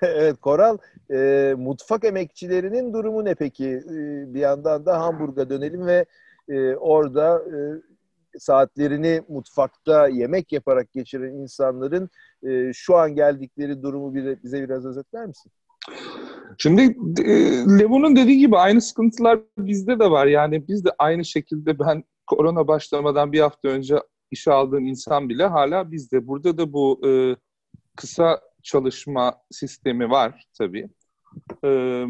evet 0.02 0.38
Koral, 0.42 0.78
e, 1.12 1.54
mutfak 1.58 2.04
emekçilerinin 2.04 2.94
durumu 2.94 3.26
ne 3.26 3.36
peki? 3.36 3.68
E, 3.68 3.94
bir 4.34 4.40
yandan 4.40 4.86
da 4.86 5.00
Hamburg'a 5.00 5.50
dönelim 5.50 5.86
ve 5.86 6.06
e, 6.50 6.76
orada 6.76 7.44
e, 7.46 7.58
saatlerini 8.39 9.22
mutfakta 9.29 10.08
yemek 10.08 10.51
yaparak 10.51 10.94
geçiren 10.94 11.34
insanların 11.34 12.10
e, 12.44 12.74
şu 12.74 12.96
an 12.96 13.15
geldikleri 13.15 13.84
durumu 13.84 14.15
bize, 14.15 14.44
bize 14.44 14.63
biraz 14.63 14.86
özetler 14.86 15.25
misin? 15.25 15.51
Şimdi 16.58 16.82
e, 17.22 17.34
Levon'un 17.79 18.15
dediği 18.15 18.38
gibi 18.38 18.58
aynı 18.58 18.82
sıkıntılar 18.82 19.39
bizde 19.58 20.00
de 20.00 20.12
var. 20.12 20.27
Yani 20.27 20.67
biz 20.67 20.86
de 20.86 20.89
aynı 20.98 21.25
şekilde 21.25 21.79
ben 21.79 22.03
korona 22.27 22.67
başlamadan 22.67 23.32
bir 23.32 23.39
hafta 23.39 23.67
önce 23.67 23.96
işe 24.32 24.51
aldığım 24.51 24.88
insan 24.88 25.29
bile 25.29 25.46
hala 25.46 25.91
bizde. 25.91 26.27
Burada 26.27 26.58
da 26.58 26.74
bu 26.74 27.01
e, 27.08 27.36
kısa 27.96 28.41
çalışma 28.63 29.36
sistemi 29.51 30.10
var 30.10 30.48
tabii. 30.58 30.89
E, 31.65 32.03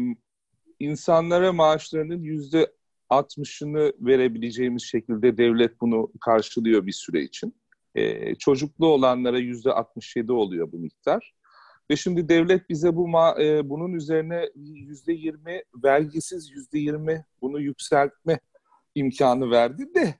insanlara 0.80 1.52
maaşlarının 1.52 2.22
yüzde 2.22 2.72
60'ını 3.10 3.92
verebileceğimiz 4.00 4.82
şekilde 4.82 5.38
devlet 5.38 5.80
bunu 5.80 6.12
karşılıyor 6.20 6.86
bir 6.86 6.92
süre 6.92 7.22
için. 7.22 7.54
E, 7.94 8.34
çocuklu 8.34 8.86
olanlara 8.86 9.38
yüzde 9.38 9.72
67 9.72 10.32
oluyor 10.32 10.72
bu 10.72 10.78
miktar. 10.78 11.34
Ve 11.90 11.96
şimdi 11.96 12.28
devlet 12.28 12.68
bize 12.70 12.96
bu 12.96 13.08
ma- 13.08 13.42
e, 13.44 13.68
bunun 13.68 13.92
üzerine 13.92 14.50
yüzde 14.56 15.12
yirmi 15.12 15.62
vergisiz 15.84 16.50
yüzde 16.50 16.78
yirmi 16.78 17.24
bunu 17.42 17.60
yükseltme 17.60 18.38
imkanı 18.94 19.50
verdi 19.50 19.94
de 19.94 20.14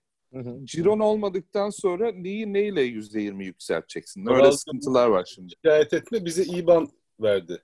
ciron 0.64 0.99
olmadıktan 0.99 1.71
sonra 1.71 2.12
neyi 2.12 2.52
neyle 2.52 2.83
yüzde 2.83 3.21
yirmi 3.21 3.45
yükselteceksin? 3.47 4.26
Öyle 4.26 4.38
Vallahi- 4.42 4.59
sıkıntılar 4.59 5.09
var 5.09 5.25
şimdi. 5.35 5.50
Şikayet 5.54 5.92
etme 5.92 6.25
bize 6.25 6.45
IBAN 6.45 6.88
verdi. 7.21 7.62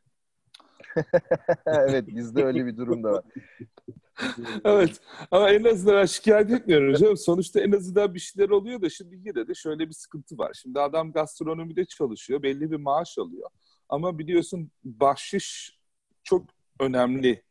evet 1.66 2.06
bizde 2.06 2.44
öyle 2.44 2.66
bir 2.66 2.76
durum 2.76 3.04
da 3.04 3.12
var. 3.12 3.24
Evet 4.64 5.00
ama 5.30 5.50
en 5.50 5.64
azından 5.64 5.96
ben 5.96 6.06
şikayet 6.06 6.50
etmiyorum 6.50 6.94
canım. 6.94 7.16
Sonuçta 7.16 7.60
en 7.60 7.72
azından 7.72 8.14
bir 8.14 8.20
şeyler 8.20 8.48
oluyor 8.50 8.82
da 8.82 8.90
şimdi 8.90 9.16
yine 9.16 9.48
de 9.48 9.54
şöyle 9.54 9.88
bir 9.88 9.94
sıkıntı 9.94 10.38
var. 10.38 10.52
Şimdi 10.62 10.80
adam 10.80 11.12
gastronomide 11.12 11.84
çalışıyor, 11.84 12.42
belli 12.42 12.70
bir 12.70 12.76
maaş 12.76 13.18
alıyor. 13.18 13.50
Ama 13.88 14.18
biliyorsun 14.18 14.70
bahşiş 14.84 15.78
çok 16.22 16.46
önemli 16.80 17.42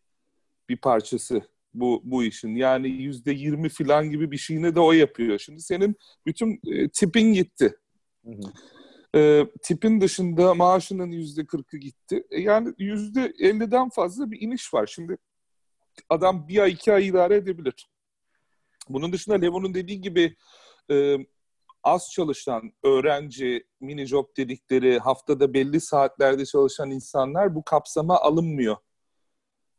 bir 0.70 0.78
parçası 0.78 1.42
bu 1.74 2.02
bu 2.04 2.24
işin. 2.24 2.56
Yani 2.56 2.88
yüzde 2.90 3.32
yirmi 3.32 3.70
falan 3.70 4.10
gibi 4.10 4.32
bir 4.32 4.38
şeyini 4.38 4.76
de 4.76 4.80
o 4.80 4.92
yapıyor. 4.92 5.40
Şimdi 5.40 5.62
senin 5.62 5.96
bütün 6.26 6.62
e, 6.68 6.90
tipin 6.90 7.34
gitti. 7.34 7.76
Hı 8.26 8.32
hı. 8.32 8.42
E, 9.16 9.48
tipin 9.62 10.02
dışında 10.02 10.54
maaşının 10.54 11.12
yüzde 11.12 11.46
kırkı 11.46 11.78
gitti. 11.78 12.28
E, 12.32 12.42
yani 12.42 12.74
yüzde 12.78 13.34
elliden 13.40 13.90
fazla 13.90 14.32
bir 14.32 14.42
iniş 14.42 14.74
var. 14.74 14.88
Şimdi 14.88 15.18
adam 16.10 16.48
bir 16.48 16.60
ay 16.60 16.72
iki 16.72 16.94
ay 16.94 17.08
idare 17.08 17.36
edebilir. 17.36 17.90
Bunun 18.90 19.14
dışında 19.14 19.36
Levon'un 19.36 19.74
dediği 19.74 20.02
gibi 20.02 20.36
e, 20.92 21.18
az 21.84 22.12
çalışan 22.12 22.74
öğrenci, 22.84 23.68
mini 23.80 24.06
job 24.06 24.26
dedikleri 24.38 25.00
haftada 25.00 25.54
belli 25.54 25.82
saatlerde 25.82 26.46
çalışan 26.46 26.92
insanlar 26.92 27.56
bu 27.56 27.64
kapsama 27.64 28.20
alınmıyor. 28.20 28.78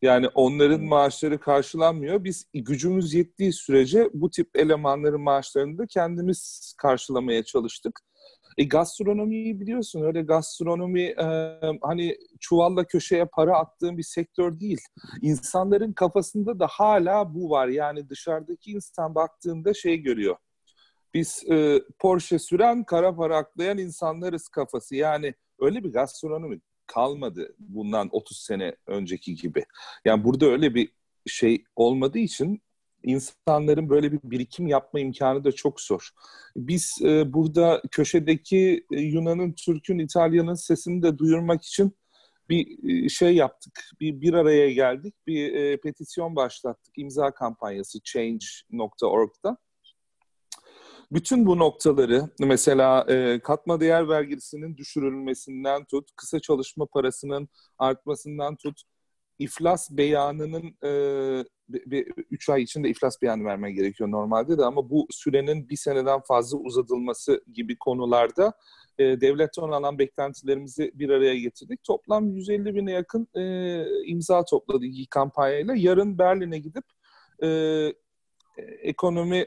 Yani 0.02 0.28
onların 0.28 0.80
maaşları 0.80 1.40
karşılanmıyor. 1.40 2.24
Biz 2.24 2.46
gücümüz 2.54 3.14
yettiği 3.14 3.52
sürece 3.52 4.10
bu 4.14 4.30
tip 4.30 4.56
elemanların 4.56 5.20
maaşlarını 5.20 5.78
da 5.78 5.86
kendimiz 5.86 6.74
karşılamaya 6.78 7.44
çalıştık. 7.44 8.00
E, 8.58 8.64
gastronomiyi 8.64 9.60
biliyorsun 9.60 10.02
öyle 10.02 10.22
gastronomi 10.22 11.02
e, 11.02 11.26
hani 11.82 12.16
çuvalla 12.40 12.84
köşeye 12.84 13.24
para 13.24 13.58
attığın 13.58 13.98
bir 13.98 14.02
sektör 14.02 14.60
değil. 14.60 14.80
İnsanların 15.22 15.92
kafasında 15.92 16.58
da 16.58 16.66
hala 16.66 17.34
bu 17.34 17.50
var. 17.50 17.68
Yani 17.68 18.08
dışarıdaki 18.08 18.70
insan 18.70 19.14
baktığında 19.14 19.74
şey 19.74 19.98
görüyor. 19.98 20.36
Biz 21.14 21.44
e, 21.50 21.82
Porsche 21.98 22.38
süren 22.38 22.84
kara 22.84 23.16
para 23.16 23.36
aklayan 23.36 23.78
insanlarız 23.78 24.48
kafası. 24.48 24.96
Yani 24.96 25.34
öyle 25.60 25.84
bir 25.84 25.92
gastronomi 25.92 26.60
kalmadı 26.86 27.54
bundan 27.58 28.08
30 28.12 28.38
sene 28.38 28.76
önceki 28.86 29.34
gibi. 29.34 29.64
Yani 30.04 30.24
burada 30.24 30.46
öyle 30.46 30.74
bir 30.74 30.88
şey 31.26 31.64
olmadığı 31.76 32.18
için 32.18 32.62
insanların 33.04 33.90
böyle 33.90 34.12
bir 34.12 34.20
birikim 34.22 34.66
yapma 34.66 35.00
imkanı 35.00 35.44
da 35.44 35.52
çok 35.52 35.80
zor. 35.80 36.10
Biz 36.56 36.92
e, 37.02 37.32
burada 37.32 37.82
köşedeki 37.90 38.86
e, 38.92 39.00
Yunan'ın, 39.00 39.52
Türk'ün, 39.52 39.98
İtalya'nın 39.98 40.54
sesini 40.54 41.02
de 41.02 41.18
duyurmak 41.18 41.64
için 41.64 41.96
bir 42.48 42.88
e, 43.04 43.08
şey 43.08 43.34
yaptık. 43.34 43.84
Bir, 44.00 44.20
bir 44.20 44.34
araya 44.34 44.72
geldik. 44.72 45.14
Bir 45.26 45.52
e, 45.54 45.80
petisyon 45.80 46.36
başlattık. 46.36 46.98
imza 46.98 47.30
kampanyası 47.30 47.98
change.org'da. 48.04 49.58
Bütün 51.12 51.46
bu 51.46 51.58
noktaları 51.58 52.28
mesela 52.40 53.06
e, 53.08 53.40
katma 53.40 53.80
değer 53.80 54.08
vergisinin 54.08 54.76
düşürülmesinden 54.76 55.84
tut, 55.84 56.08
kısa 56.16 56.40
çalışma 56.40 56.86
parasının 56.86 57.48
artmasından 57.78 58.56
tut, 58.56 58.82
iflas 59.38 59.90
beyanının 59.90 60.76
e, 60.84 60.90
bir, 61.68 62.06
üç 62.30 62.48
ay 62.48 62.62
içinde 62.62 62.88
iflas 62.88 63.22
beyanı 63.22 63.44
vermen 63.44 63.74
gerekiyor 63.74 64.10
normalde 64.10 64.58
de 64.58 64.64
ama 64.64 64.90
bu 64.90 65.06
sürenin 65.10 65.68
bir 65.68 65.76
seneden 65.76 66.20
fazla 66.20 66.58
uzatılması 66.58 67.44
gibi 67.52 67.76
konularda 67.78 68.52
e, 68.98 69.20
devletten 69.20 69.62
alan 69.62 69.98
beklentilerimizi 69.98 70.92
bir 70.94 71.10
araya 71.10 71.38
getirdik. 71.38 71.84
Toplam 71.84 72.30
150 72.30 72.74
bine 72.74 72.92
yakın 72.92 73.28
e, 73.34 73.84
imza 74.06 74.44
topladık 74.44 74.94
iyi 74.94 75.06
kampanyayla. 75.06 75.74
Yarın 75.76 76.18
Berlin'e 76.18 76.58
gidip 76.58 76.84
e, 77.42 77.48
ekonomi 78.82 79.46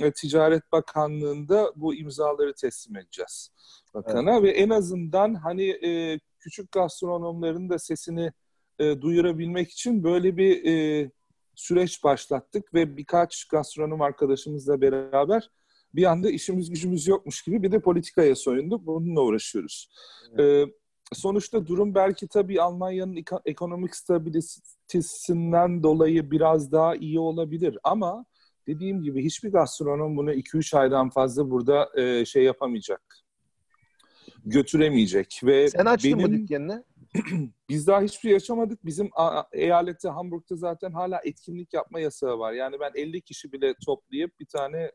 ve 0.00 0.12
Ticaret 0.12 0.72
Bakanlığı'nda 0.72 1.72
bu 1.76 1.94
imzaları 1.94 2.54
teslim 2.54 2.96
edeceğiz 2.96 3.50
bakana 3.94 4.32
evet. 4.32 4.42
ve 4.42 4.50
en 4.50 4.70
azından 4.70 5.34
hani 5.34 5.70
e, 5.70 6.20
küçük 6.38 6.72
gastronomların 6.72 7.68
da 7.68 7.78
sesini 7.78 8.32
e, 8.78 9.00
duyurabilmek 9.00 9.70
için 9.70 10.04
böyle 10.04 10.36
bir 10.36 10.64
e, 10.64 11.10
süreç 11.56 12.04
başlattık 12.04 12.74
ve 12.74 12.96
birkaç 12.96 13.44
gastronom 13.44 14.02
arkadaşımızla 14.02 14.80
beraber 14.80 15.50
bir 15.94 16.04
anda 16.04 16.30
işimiz 16.30 16.70
gücümüz 16.70 17.06
yokmuş 17.06 17.42
gibi 17.42 17.62
bir 17.62 17.72
de 17.72 17.80
politikaya 17.80 18.36
soyunduk. 18.36 18.86
Bununla 18.86 19.20
uğraşıyoruz. 19.20 19.90
Evet. 20.32 20.68
Ee, 20.68 20.72
sonuçta 21.12 21.66
durum 21.66 21.94
belki 21.94 22.28
tabii 22.28 22.62
Almanya'nın 22.62 23.24
ekonomik 23.44 23.96
stabilitesinden 23.96 25.82
dolayı 25.82 26.30
biraz 26.30 26.72
daha 26.72 26.96
iyi 26.96 27.18
olabilir 27.18 27.78
ama 27.84 28.24
dediğim 28.66 29.02
gibi 29.02 29.24
hiçbir 29.24 29.52
gastronom 29.52 30.16
bunu 30.16 30.32
2-3 30.32 30.78
aydan 30.78 31.10
fazla 31.10 31.50
burada 31.50 31.90
e, 32.00 32.24
şey 32.24 32.42
yapamayacak. 32.44 33.02
Götüremeyecek 34.44 35.40
ve 35.44 35.68
Sen 35.68 35.84
açtın 35.84 36.18
benim... 36.18 36.30
mı 36.30 36.38
dükkanını? 36.38 36.84
Biz 37.68 37.86
daha 37.86 38.00
hiçbir 38.00 38.20
şey 38.20 38.32
yaşamadık. 38.32 38.84
Bizim 38.84 39.10
eyalette 39.52 40.08
Hamburg'da 40.08 40.56
zaten 40.56 40.92
hala 40.92 41.20
etkinlik 41.24 41.74
yapma 41.74 42.00
yasağı 42.00 42.38
var. 42.38 42.52
Yani 42.52 42.76
ben 42.80 42.90
50 42.94 43.20
kişi 43.20 43.52
bile 43.52 43.74
toplayıp 43.86 44.40
bir 44.40 44.46
tane 44.46 44.92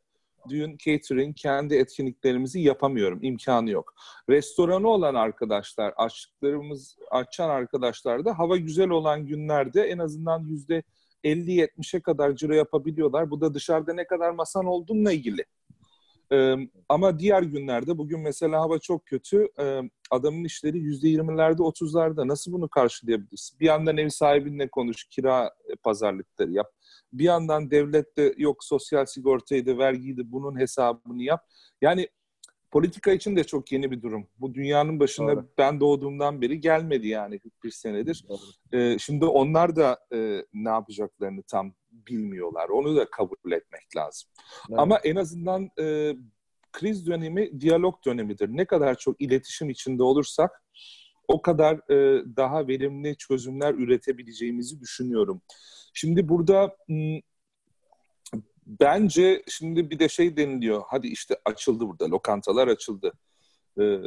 düğün 0.49 0.77
catering 0.77 1.37
kendi 1.37 1.75
etkinliklerimizi 1.75 2.59
yapamıyorum. 2.59 3.19
İmkanı 3.21 3.69
yok. 3.69 3.93
Restoranı 4.29 4.87
olan 4.87 5.15
arkadaşlar, 5.15 5.93
açlıklarımız 5.97 6.97
açan 7.11 7.49
arkadaşlar 7.49 8.25
da 8.25 8.39
hava 8.39 8.57
güzel 8.57 8.89
olan 8.89 9.25
günlerde 9.25 9.83
en 9.83 9.97
azından 9.97 10.39
yüzde 10.39 10.83
50-70'e 11.23 11.99
kadar 11.99 12.35
ciro 12.35 12.53
yapabiliyorlar. 12.53 13.31
Bu 13.31 13.41
da 13.41 13.53
dışarıda 13.53 13.93
ne 13.93 14.07
kadar 14.07 14.31
masan 14.31 14.65
olduğunla 14.65 15.11
ilgili. 15.11 15.45
Ee, 16.31 16.55
ama 16.89 17.19
diğer 17.19 17.43
günlerde 17.43 17.97
bugün 17.97 18.19
mesela 18.19 18.61
hava 18.61 18.79
çok 18.79 19.05
kötü. 19.05 19.47
Ee, 19.59 19.81
adamın 20.11 20.43
işleri 20.43 20.79
yüzde 20.79 21.09
yirmilerde, 21.09 21.63
otuzlarda. 21.63 22.27
Nasıl 22.27 22.51
bunu 22.51 22.69
karşılayabilirsin? 22.69 23.59
Bir 23.59 23.65
yandan 23.65 23.97
ev 23.97 24.09
sahibinle 24.09 24.67
konuş, 24.67 25.03
kira 25.03 25.51
pazarlıkları 25.83 26.51
yap. 26.51 26.67
Bir 27.13 27.23
yandan 27.23 27.71
devlette 27.71 28.33
yok 28.37 28.63
sosyal 28.63 29.05
sigortaydı, 29.05 29.77
vergiydi, 29.77 30.21
bunun 30.25 30.59
hesabını 30.59 31.23
yap. 31.23 31.45
Yani 31.81 32.07
politika 32.71 33.11
için 33.11 33.35
de 33.35 33.43
çok 33.43 33.71
yeni 33.71 33.91
bir 33.91 34.01
durum. 34.01 34.27
Bu 34.39 34.53
dünyanın 34.53 34.99
başında 34.99 35.35
Doğru. 35.35 35.47
ben 35.57 35.79
doğduğumdan 35.79 36.41
beri 36.41 36.59
gelmedi 36.59 37.07
yani 37.07 37.39
bir 37.63 37.71
senedir. 37.71 38.25
Ee, 38.73 38.97
şimdi 38.99 39.25
onlar 39.25 39.75
da 39.75 39.99
e, 40.13 40.45
ne 40.53 40.69
yapacaklarını 40.69 41.43
tam 41.43 41.73
bilmiyorlar. 41.91 42.69
Onu 42.69 42.95
da 42.95 43.09
kabul 43.09 43.51
etmek 43.51 43.95
lazım. 43.97 44.29
Evet. 44.69 44.79
Ama 44.79 44.97
en 44.97 45.15
azından 45.15 45.69
e, 45.79 46.15
kriz 46.71 47.07
dönemi 47.07 47.61
diyalog 47.61 48.05
dönemidir. 48.05 48.49
Ne 48.49 48.65
kadar 48.65 48.97
çok 48.97 49.21
iletişim 49.21 49.69
içinde 49.69 50.03
olursak 50.03 50.63
o 51.27 51.41
kadar 51.41 51.75
e, 51.75 52.25
daha 52.35 52.67
verimli 52.67 53.17
çözümler 53.17 53.73
üretebileceğimizi 53.73 54.79
düşünüyorum. 54.79 55.41
Şimdi 55.93 56.29
burada 56.29 56.75
bence 58.65 59.43
şimdi 59.47 59.89
bir 59.89 59.99
de 59.99 60.09
şey 60.09 60.37
deniliyor. 60.37 60.83
Hadi 60.87 61.07
işte 61.07 61.37
açıldı 61.45 61.87
burada, 61.87 62.11
lokantalar 62.11 62.67
açıldı. 62.67 63.13
Ee, 63.79 63.97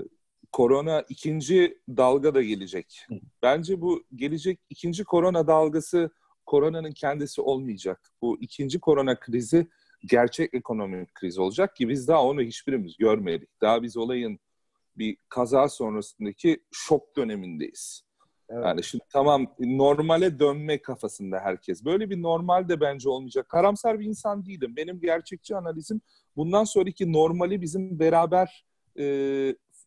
korona 0.53 1.05
ikinci 1.09 1.79
dalga 1.89 2.35
da 2.35 2.43
gelecek. 2.43 3.07
Bence 3.43 3.81
bu 3.81 4.05
gelecek 4.15 4.61
ikinci 4.71 5.05
korona 5.05 5.47
dalgası 5.47 6.11
koronanın 6.47 6.93
kendisi 6.93 7.41
olmayacak. 7.41 8.01
Bu 8.23 8.39
ikinci 8.41 8.81
korona 8.81 9.21
krizi 9.21 9.67
gerçek 10.07 10.55
ekonomik 10.55 11.15
kriz 11.15 11.39
olacak 11.39 11.77
ki 11.77 11.89
biz 11.89 12.09
daha 12.09 12.25
onu 12.25 12.43
hiçbirimiz 12.43 12.97
görmedik. 12.97 13.61
Daha 13.61 13.83
biz 13.83 13.97
olayın 13.97 14.39
bir 14.97 15.17
kaza 15.29 15.69
sonrasındaki 15.69 16.63
şok 16.73 17.17
dönemindeyiz. 17.17 18.04
Evet. 18.49 18.65
Yani 18.65 18.85
şimdi 18.85 19.05
tamam 19.13 19.47
normale 19.59 20.39
dönme 20.39 20.83
kafasında 20.83 21.41
herkes. 21.41 21.85
Böyle 21.85 22.11
bir 22.11 22.23
normal 22.23 22.69
de 22.69 22.81
bence 22.81 23.09
olmayacak. 23.09 23.49
Karamsar 23.49 24.01
bir 24.01 24.07
insan 24.07 24.47
değilim. 24.47 24.77
Benim 24.77 25.01
gerçekçi 25.01 25.57
analizim 25.57 26.01
bundan 26.37 26.65
sonraki 26.65 27.13
normali 27.13 27.61
bizim 27.61 27.99
beraber 27.99 28.65
e, 28.99 29.05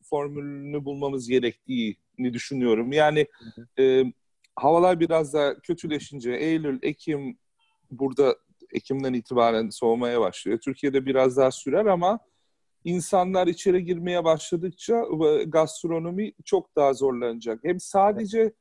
formülünü 0.04 0.86
bulmamız 0.86 1.30
gerektiğini 1.30 2.34
düşünüyorum. 2.34 2.92
Yani 2.92 3.28
e, 3.80 4.04
havalar 4.56 5.00
biraz 5.00 5.34
daha 5.34 5.60
kötüleşince 5.60 6.32
Eylül, 6.32 6.80
Ekim 6.82 7.38
burada 7.92 8.36
Ekim'den 8.74 9.14
itibaren 9.14 9.70
soğumaya 9.70 10.22
başlıyor. 10.22 10.58
Türkiye'de 10.58 11.06
biraz 11.06 11.38
daha 11.38 11.52
sürer 11.52 11.86
ama 11.86 12.20
insanlar 12.88 13.48
içeri 13.48 13.86
girmeye 13.86 14.24
başladıkça 14.24 15.04
gastronomi 15.48 16.34
çok 16.46 16.76
daha 16.76 16.94
zorlanacak. 16.94 17.60
Hem 17.64 17.80
sadece 17.80 18.54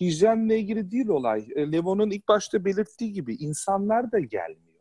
hijyenle 0.00 0.58
ilgili 0.58 0.90
değil 0.90 1.08
olay. 1.08 1.48
E, 1.56 1.72
Levon'un 1.72 2.10
ilk 2.10 2.28
başta 2.28 2.64
belirttiği 2.64 3.12
gibi 3.12 3.34
insanlar 3.34 4.12
da 4.12 4.18
gelmiyor. 4.18 4.80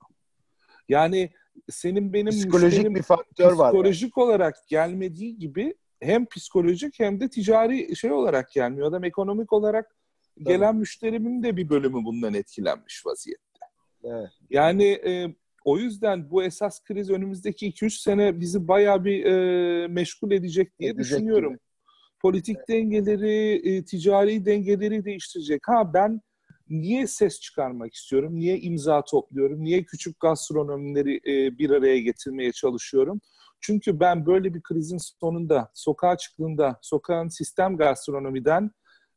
Yani 0.90 1.30
senin 1.70 2.14
benim 2.14 2.32
psikolojik 2.32 2.96
bir 2.96 3.02
faktör 3.02 3.52
var. 3.52 3.72
Psikolojik 3.72 4.18
yani. 4.18 4.26
olarak 4.26 4.68
gelmediği 4.68 5.38
gibi 5.38 5.76
hem 6.00 6.26
psikolojik 6.26 7.00
hem 7.00 7.20
de 7.20 7.30
ticari 7.30 7.96
şey 7.96 8.12
olarak 8.12 8.52
gelmiyor. 8.52 8.88
Adam 8.88 9.04
ekonomik 9.04 9.54
olarak 9.54 9.96
Tabii. 10.36 10.48
gelen 10.48 10.76
müşterimin 10.76 11.44
de 11.44 11.58
bir 11.58 11.70
bölümü 11.70 12.06
bundan 12.06 12.34
etkilenmiş 12.34 13.06
vaziyette. 13.06 13.60
Evet. 14.04 14.30
Yani 14.50 14.86
e, 14.86 15.36
o 15.66 15.78
yüzden 15.78 16.32
bu 16.32 16.44
esas 16.44 16.84
kriz 16.84 17.10
önümüzdeki 17.10 17.72
2-3 17.72 18.02
sene 18.02 18.40
bizi 18.40 18.68
bayağı 18.68 19.06
bir 19.06 19.26
e, 19.26 19.88
meşgul 19.88 20.32
edecek 20.32 20.80
diye 20.80 20.90
edecek 20.90 21.18
düşünüyorum. 21.18 21.50
Gibi. 21.50 21.60
Politik 22.22 22.58
evet. 22.58 22.70
dengeleri, 22.70 23.62
e, 23.70 23.86
ticari 23.86 24.46
dengeleri 24.46 25.06
değiştirecek. 25.06 25.62
Ha 25.68 25.94
ben 25.94 26.22
niye 26.70 27.08
ses 27.08 27.40
çıkarmak 27.40 27.94
istiyorum? 27.94 28.36
Niye 28.36 28.60
imza 28.60 29.04
topluyorum? 29.04 29.64
Niye 29.64 29.84
küçük 29.84 30.20
gastronomileri 30.20 31.16
e, 31.16 31.58
bir 31.58 31.70
araya 31.70 32.00
getirmeye 32.00 32.52
çalışıyorum? 32.52 33.22
Çünkü 33.62 34.00
ben 34.00 34.26
böyle 34.26 34.54
bir 34.54 34.62
krizin 34.62 34.98
sonunda 34.98 35.72
sokağa 35.74 36.18
çıktığında 36.18 36.80
sokağın 36.82 37.28
sistem 37.28 37.78
gastronomiden 37.78 38.72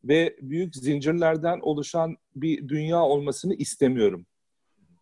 ve 0.04 0.36
büyük 0.40 0.76
zincirlerden 0.76 1.60
oluşan 1.60 2.16
bir 2.36 2.68
dünya 2.68 3.02
olmasını 3.02 3.54
istemiyorum. 3.54 4.26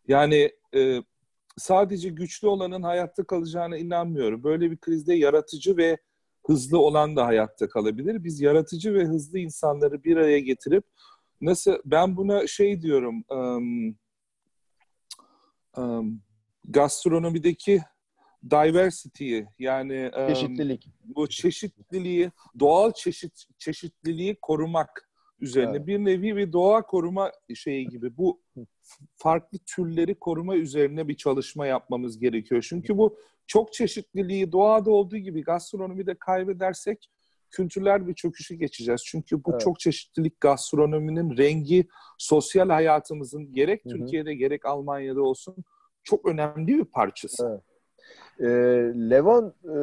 Yani 0.08 0.52
e, 0.74 1.02
sadece 1.60 2.08
güçlü 2.08 2.48
olanın 2.48 2.82
hayatta 2.82 3.24
kalacağına 3.24 3.76
inanmıyorum. 3.76 4.44
Böyle 4.44 4.70
bir 4.70 4.76
krizde 4.76 5.14
yaratıcı 5.14 5.76
ve 5.76 5.98
hızlı 6.46 6.78
olan 6.78 7.16
da 7.16 7.26
hayatta 7.26 7.68
kalabilir. 7.68 8.24
Biz 8.24 8.40
yaratıcı 8.40 8.94
ve 8.94 9.04
hızlı 9.04 9.38
insanları 9.38 10.04
bir 10.04 10.16
araya 10.16 10.38
getirip 10.38 10.84
nasıl 11.40 11.74
ben 11.84 12.16
buna 12.16 12.46
şey 12.46 12.82
diyorum 12.82 13.24
um, 13.30 13.96
um, 15.76 16.22
gastronomideki 16.68 17.80
diversity'yi 18.50 19.46
yani 19.58 20.10
um, 20.18 20.28
Çeşitlilik. 20.28 20.88
bu 21.04 21.28
çeşitliliği 21.28 22.30
doğal 22.58 22.92
çeşit 22.92 23.44
çeşitliliği 23.58 24.36
korumak 24.42 25.09
üzerine 25.40 25.76
Evet. 25.76 25.86
bir 25.86 25.98
nevi 25.98 26.36
bir 26.36 26.52
doğa 26.52 26.82
koruma 26.82 27.32
şeyi 27.54 27.88
gibi 27.88 28.16
bu 28.16 28.40
farklı 29.16 29.58
türleri 29.66 30.14
koruma 30.14 30.56
üzerine 30.56 31.08
bir 31.08 31.16
çalışma 31.16 31.66
yapmamız 31.66 32.18
gerekiyor. 32.18 32.66
Çünkü 32.68 32.98
bu 32.98 33.16
çok 33.46 33.72
çeşitliliği 33.72 34.52
doğada 34.52 34.90
olduğu 34.90 35.16
gibi 35.16 35.42
gastronomide 35.42 36.14
kaybedersek 36.14 37.10
kültürler 37.50 38.08
bir 38.08 38.14
çöküşü 38.14 38.54
geçeceğiz. 38.54 39.02
Çünkü 39.04 39.44
bu 39.44 39.50
Evet. 39.50 39.60
çok 39.60 39.80
çeşitlilik 39.80 40.40
gastronominin 40.40 41.36
rengi 41.36 41.88
sosyal 42.18 42.68
hayatımızın 42.68 43.52
gerek 43.52 43.84
Hı 43.84 43.88
hı. 43.88 43.92
Türkiye'de 43.92 44.34
gerek 44.34 44.66
Almanya'da 44.66 45.22
olsun 45.22 45.56
çok 46.02 46.26
önemli 46.26 46.66
bir 46.66 46.84
parçası. 46.84 47.46
Evet. 47.50 47.62
Ee, 48.40 48.44
Levon, 49.10 49.54
e, 49.64 49.74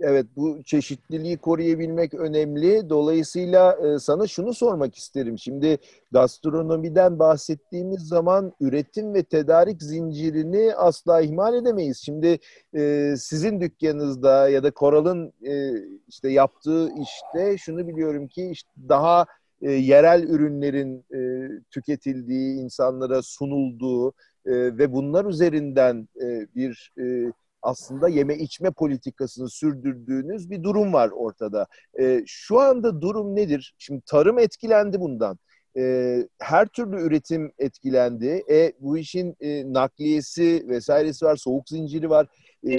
evet 0.00 0.26
bu 0.36 0.62
çeşitliliği 0.62 1.36
koruyabilmek 1.36 2.14
önemli. 2.14 2.90
Dolayısıyla 2.90 3.72
e, 3.72 3.98
sana 3.98 4.26
şunu 4.26 4.54
sormak 4.54 4.94
isterim. 4.94 5.38
Şimdi 5.38 5.78
gastronomiden 6.12 7.18
bahsettiğimiz 7.18 8.00
zaman 8.08 8.52
üretim 8.60 9.14
ve 9.14 9.22
tedarik 9.22 9.82
zincirini 9.82 10.74
asla 10.74 11.20
ihmal 11.20 11.54
edemeyiz. 11.54 11.98
Şimdi 11.98 12.38
e, 12.74 13.14
sizin 13.18 13.60
dükkanınızda 13.60 14.48
ya 14.48 14.62
da 14.62 14.70
Koral'ın 14.70 15.32
e, 15.46 15.72
işte 16.08 16.28
yaptığı 16.30 16.88
işte 17.02 17.58
şunu 17.58 17.88
biliyorum 17.88 18.28
ki 18.28 18.50
işte 18.50 18.70
daha 18.88 19.26
e, 19.62 19.70
yerel 19.70 20.22
ürünlerin 20.22 21.04
e, 21.14 21.48
tüketildiği, 21.70 22.60
insanlara 22.60 23.22
sunulduğu 23.22 24.08
e, 24.46 24.52
ve 24.78 24.92
bunlar 24.92 25.24
üzerinden 25.24 26.08
e, 26.20 26.46
bir 26.56 26.92
e, 26.98 27.32
aslında 27.62 28.08
yeme 28.08 28.36
içme 28.36 28.70
politikasını 28.70 29.48
sürdürdüğünüz 29.48 30.50
bir 30.50 30.62
durum 30.62 30.92
var 30.92 31.10
ortada. 31.14 31.66
E, 32.00 32.22
şu 32.26 32.60
anda 32.60 33.00
durum 33.00 33.36
nedir? 33.36 33.74
Şimdi 33.78 34.02
tarım 34.06 34.38
etkilendi 34.38 35.00
bundan. 35.00 35.38
E, 35.76 36.16
her 36.38 36.66
türlü 36.66 37.02
üretim 37.02 37.52
etkilendi. 37.58 38.42
E, 38.50 38.72
bu 38.80 38.98
işin 38.98 39.36
e, 39.40 39.72
nakliyesi 39.72 40.64
vesairesi 40.68 41.24
var, 41.24 41.36
soğuk 41.36 41.68
zinciri 41.68 42.10
var. 42.10 42.26
E, 42.66 42.76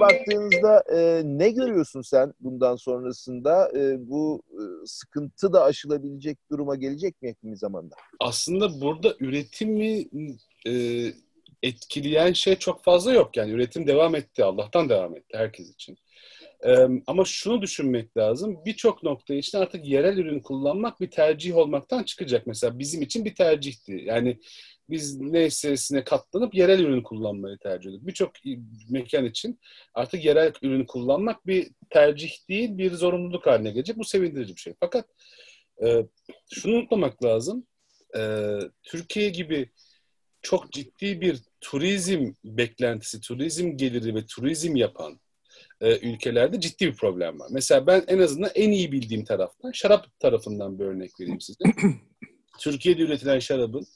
baktığınızda 0.00 0.84
e, 0.94 1.22
ne 1.24 1.50
görüyorsun 1.50 2.02
sen 2.02 2.34
bundan 2.40 2.76
sonrasında? 2.76 3.70
E, 3.78 4.08
bu 4.10 4.42
e, 4.52 4.62
sıkıntı 4.86 5.52
da 5.52 5.64
aşılabilecek 5.64 6.38
duruma 6.50 6.76
gelecek 6.76 7.22
mi 7.22 7.28
yakın 7.28 7.54
zamanda? 7.54 7.94
Aslında 8.20 8.80
burada 8.80 9.14
üretimi 9.20 10.04
e, 10.66 10.72
etkileyen 11.62 12.32
şey 12.32 12.56
çok 12.56 12.84
fazla 12.84 13.12
yok. 13.12 13.36
Yani 13.36 13.52
üretim 13.52 13.86
devam 13.86 14.14
etti. 14.14 14.44
Allah'tan 14.44 14.88
devam 14.88 15.16
etti 15.16 15.38
herkes 15.38 15.70
için. 15.70 15.96
E, 16.66 16.88
ama 17.06 17.24
şunu 17.24 17.62
düşünmek 17.62 18.16
lazım. 18.16 18.64
Birçok 18.64 19.02
nokta 19.02 19.34
için 19.34 19.58
artık 19.58 19.86
yerel 19.86 20.18
ürün 20.18 20.40
kullanmak 20.40 21.00
bir 21.00 21.10
tercih 21.10 21.56
olmaktan 21.56 22.02
çıkacak. 22.02 22.46
Mesela 22.46 22.78
bizim 22.78 23.02
için 23.02 23.24
bir 23.24 23.34
tercihti. 23.34 24.02
Yani 24.04 24.38
biz 24.90 25.20
neysesine 25.20 26.04
katlanıp 26.04 26.54
yerel 26.54 26.80
ürün 26.80 27.02
kullanmayı 27.02 27.58
tercih 27.58 27.88
ediyorduk. 27.88 28.06
Birçok 28.08 28.32
mekan 28.90 29.24
için 29.24 29.60
artık 29.94 30.24
yerel 30.24 30.52
ürün 30.62 30.84
kullanmak 30.84 31.46
bir 31.46 31.70
tercih 31.90 32.48
değil, 32.48 32.78
bir 32.78 32.92
zorunluluk 32.92 33.46
haline 33.46 33.70
gelecek. 33.70 33.98
Bu 33.98 34.04
sevindirici 34.04 34.56
bir 34.56 34.60
şey. 34.60 34.74
Fakat 34.80 35.06
e, 35.84 36.06
şunu 36.52 36.74
unutmamak 36.76 37.24
lazım. 37.24 37.66
E, 38.16 38.20
Türkiye 38.82 39.28
gibi 39.28 39.70
çok 40.42 40.72
ciddi 40.72 41.20
bir 41.20 41.38
turizm 41.60 42.32
beklentisi, 42.44 43.20
turizm 43.20 43.76
geliri 43.76 44.14
ve 44.14 44.26
turizm 44.26 44.76
yapan 44.76 45.20
e, 45.80 45.98
ülkelerde 45.98 46.60
ciddi 46.60 46.86
bir 46.86 46.94
problem 46.94 47.40
var. 47.40 47.48
Mesela 47.50 47.86
ben 47.86 48.04
en 48.08 48.18
azından 48.18 48.50
en 48.54 48.70
iyi 48.70 48.92
bildiğim 48.92 49.24
taraftan 49.24 49.72
şarap 49.72 50.20
tarafından 50.20 50.78
bir 50.78 50.84
örnek 50.84 51.20
vereyim 51.20 51.40
size. 51.40 51.64
Türkiye'de 52.60 53.02
üretilen 53.02 53.38
şarabın 53.38 53.86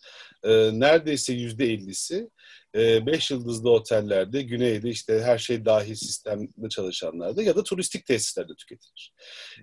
e, 0.42 0.80
neredeyse 0.80 1.32
yüzde 1.32 1.66
ellisi 1.66 2.30
e, 2.74 3.06
beş 3.06 3.30
yıldızlı 3.30 3.70
otellerde, 3.70 4.42
güneyde 4.42 4.88
işte 4.88 5.20
her 5.20 5.38
şey 5.38 5.64
dahil 5.64 5.94
sistemde 5.94 6.68
çalışanlarda 6.68 7.42
ya 7.42 7.56
da 7.56 7.62
turistik 7.62 8.06
tesislerde 8.06 8.52
tüketilir. 8.54 9.12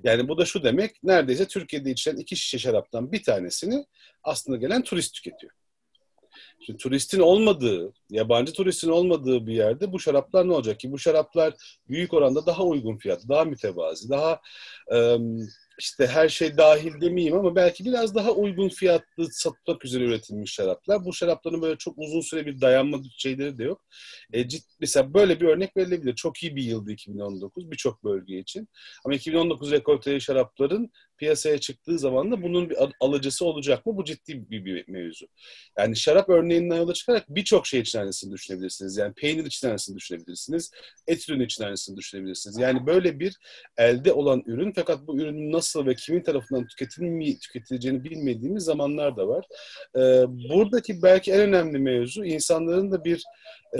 Yani 0.04 0.28
bu 0.28 0.38
da 0.38 0.46
şu 0.46 0.64
demek, 0.64 1.04
neredeyse 1.04 1.48
Türkiye'de 1.48 1.92
içilen 1.92 2.18
iki 2.18 2.36
şişe 2.36 2.60
şaraptan 2.60 3.12
bir 3.12 3.24
tanesini 3.24 3.86
aslında 4.24 4.58
gelen 4.58 4.84
turist 4.84 5.14
tüketiyor. 5.14 5.54
Şimdi 6.66 6.78
turistin 6.78 7.20
olmadığı, 7.20 7.94
yabancı 8.10 8.54
turistin 8.54 8.90
olmadığı 8.90 9.48
bir 9.48 9.54
yerde 9.54 9.92
bu 9.92 10.00
şaraplar 10.00 10.48
ne 10.48 10.54
olacak 10.54 10.80
ki? 10.80 10.92
Bu 10.92 11.00
şaraplar 11.00 11.54
büyük 11.90 12.14
oranda 12.14 12.46
daha 12.46 12.64
uygun 12.64 12.98
fiyat, 12.98 13.30
daha 13.30 13.46
mütevazi, 13.46 14.10
daha 14.10 14.42
işte 15.80 16.08
her 16.08 16.30
şey 16.30 16.58
dahil 16.58 17.02
demeyeyim 17.02 17.36
ama 17.36 17.56
belki 17.56 17.86
biraz 17.86 18.16
daha 18.16 18.32
uygun 18.32 18.70
fiyatlı 18.70 19.32
satmak 19.32 19.86
üzere 19.86 20.04
üretilmiş 20.04 20.54
şaraplar. 20.54 21.06
Bu 21.06 21.14
şarapların 21.14 21.62
böyle 21.62 21.78
çok 21.78 21.98
uzun 21.98 22.22
süre 22.22 22.46
bir 22.46 22.62
dayanma 22.62 22.98
şeyleri 23.18 23.58
de 23.58 23.64
yok. 23.64 23.82
E, 24.34 24.48
cid, 24.48 24.64
mesela 24.80 25.14
böyle 25.14 25.40
bir 25.42 25.46
örnek 25.46 25.78
verilebilir. 25.78 26.16
Çok 26.16 26.44
iyi 26.44 26.56
bir 26.56 26.64
yıldı 26.64 26.92
2019 26.92 27.72
birçok 27.72 28.04
bölge 28.04 28.40
için. 28.40 28.68
Ama 29.06 29.16
2019 29.16 29.72
rekolteli 29.72 30.22
şarapların 30.22 30.92
piyasaya 31.22 31.58
çıktığı 31.58 32.00
zaman 32.00 32.32
da 32.32 32.42
bunun 32.42 32.70
bir 32.70 32.78
alıcısı 33.00 33.46
olacak 33.46 33.86
mı? 33.86 33.98
Bu 33.98 34.04
ciddi 34.04 34.50
bir, 34.52 34.66
bir 34.66 34.88
mevzu. 34.88 35.26
Yani 35.78 35.96
şarap 35.96 36.30
örneğinden 36.30 36.76
yola 36.76 36.94
çıkarak 36.94 37.26
birçok 37.30 37.68
şey 37.68 37.80
için 37.80 38.00
aynısını 38.00 38.34
düşünebilirsiniz. 38.34 38.98
Yani 38.98 39.14
peynir 39.14 39.46
için 39.46 39.68
aynısını 39.68 39.98
düşünebilirsiniz. 39.98 40.72
Et 41.08 41.30
ürünü 41.30 41.46
için 41.46 41.64
aynısını 41.64 41.98
düşünebilirsiniz. 41.98 42.58
Yani 42.58 42.86
böyle 42.86 43.20
bir 43.20 43.38
elde 43.78 44.14
olan 44.14 44.44
ürün 44.46 44.74
fakat 44.76 45.08
bu 45.08 45.20
ürünün 45.20 45.52
nasıl 45.52 45.86
ve 45.86 45.96
kimin 45.96 46.24
tarafından 46.24 46.68
tüketilmeye, 46.68 47.38
tüketileceğini 47.38 48.04
bilmediğimiz 48.04 48.64
zamanlar 48.64 49.18
da 49.18 49.28
var. 49.28 49.46
Ee, 49.96 50.00
buradaki 50.28 51.02
belki 51.02 51.32
en 51.32 51.42
önemli 51.42 51.80
mevzu 51.80 52.26
insanların 52.26 52.92
da 52.92 53.04
bir 53.04 53.24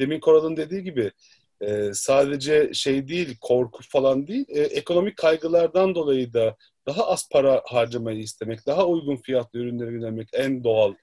demin 0.00 0.20
Koral'ın 0.20 0.56
dediği 0.56 0.82
gibi 0.82 1.12
e, 1.60 1.90
sadece 1.94 2.74
şey 2.74 3.08
değil, 3.08 3.36
korku 3.40 3.82
falan 3.88 4.26
değil, 4.26 4.44
e, 4.48 4.60
ekonomik 4.60 5.16
kaygılardan 5.16 5.94
dolayı 5.94 6.32
da 6.32 6.56
daha 6.86 7.06
az 7.06 7.28
para 7.32 7.62
harcamayı 7.64 8.18
istemek, 8.18 8.66
daha 8.66 8.86
uygun 8.86 9.16
fiyatlı 9.16 9.58
ürünlere 9.58 9.92
yönelmek 9.92 10.28
en 10.32 10.64
doğal 10.64 10.94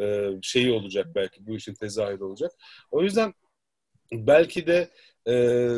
e, 0.00 0.30
şeyi 0.42 0.72
olacak 0.72 1.06
belki 1.14 1.46
bu 1.46 1.56
işin 1.56 1.74
tezahürü 1.74 2.24
olacak. 2.24 2.52
O 2.90 3.02
yüzden 3.02 3.34
belki 4.12 4.66
de 4.66 4.88
e, 5.28 5.68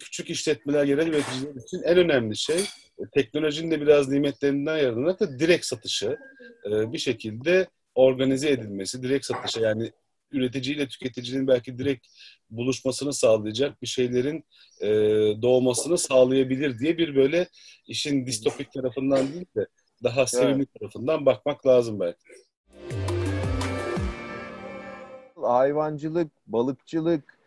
küçük 0.00 0.30
işletmeler, 0.30 0.84
yerel 0.84 1.06
üreticiler 1.06 1.54
için 1.54 1.82
en 1.82 1.98
önemli 1.98 2.36
şey 2.36 2.60
e, 2.98 3.02
teknolojinin 3.14 3.70
de 3.70 3.80
biraz 3.80 4.08
nimetlerinden 4.08 4.76
yararlanarak 4.76 5.20
da 5.20 5.38
direkt 5.38 5.66
satışı 5.66 6.18
e, 6.66 6.92
bir 6.92 6.98
şekilde 6.98 7.68
organize 7.94 8.50
edilmesi, 8.50 9.02
direkt 9.02 9.26
satışa 9.26 9.60
yani 9.60 9.92
üreticiyle 10.34 10.88
tüketicinin 10.88 11.48
belki 11.48 11.78
direkt 11.78 12.06
buluşmasını 12.50 13.12
sağlayacak 13.12 13.82
bir 13.82 13.86
şeylerin 13.86 14.44
e, 14.80 14.88
doğmasını 15.42 15.98
sağlayabilir 15.98 16.78
diye 16.78 16.98
bir 16.98 17.16
böyle 17.16 17.48
işin 17.86 18.26
distopik 18.26 18.72
tarafından 18.72 19.32
değil 19.32 19.46
de 19.56 19.66
daha 20.04 20.26
sevimli 20.26 20.56
evet. 20.56 20.74
tarafından 20.80 21.26
bakmak 21.26 21.66
lazım 21.66 22.00
belki. 22.00 22.18
Hayvancılık, 25.42 26.30
balıkçılık, 26.46 27.38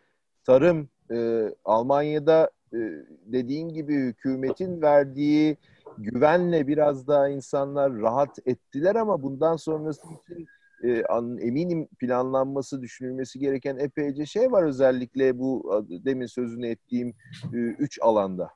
tarım, 0.44 0.90
e, 1.12 1.50
Almanya'da 1.66 2.52
e, 2.74 2.78
dediğin 3.26 3.70
gibi 3.70 3.96
hükümetin 3.96 4.82
verdiği 4.82 5.58
güvenle 5.98 6.68
biraz 6.68 7.08
daha 7.08 7.30
insanlar 7.30 7.94
rahat 8.02 8.40
ettiler 8.46 8.96
ama 8.96 9.24
bundan 9.24 9.56
sonrası 9.56 10.02
için 10.08 10.48
e, 10.84 11.04
an, 11.04 11.38
eminim 11.38 11.88
planlanması, 12.00 12.82
düşünülmesi 12.82 13.40
gereken 13.40 13.78
epeyce 13.78 14.26
şey 14.26 14.52
var 14.52 14.64
özellikle 14.64 15.40
bu 15.40 15.86
demin 15.90 16.26
sözünü 16.26 16.68
ettiğim 16.68 17.10
e, 17.54 17.58
üç 17.58 18.00
alanda. 18.02 18.50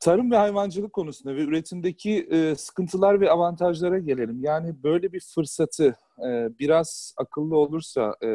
Tarım 0.00 0.30
ve 0.30 0.36
hayvancılık 0.36 0.92
konusunda 0.92 1.36
ve 1.36 1.42
üretimdeki 1.42 2.28
e, 2.30 2.54
sıkıntılar 2.54 3.20
ve 3.20 3.30
avantajlara 3.30 3.98
gelelim. 3.98 4.42
Yani 4.42 4.82
böyle 4.82 5.12
bir 5.12 5.20
fırsatı 5.34 5.96
e, 6.18 6.58
biraz 6.58 7.14
akıllı 7.16 7.56
olursa 7.56 8.16
e, 8.22 8.28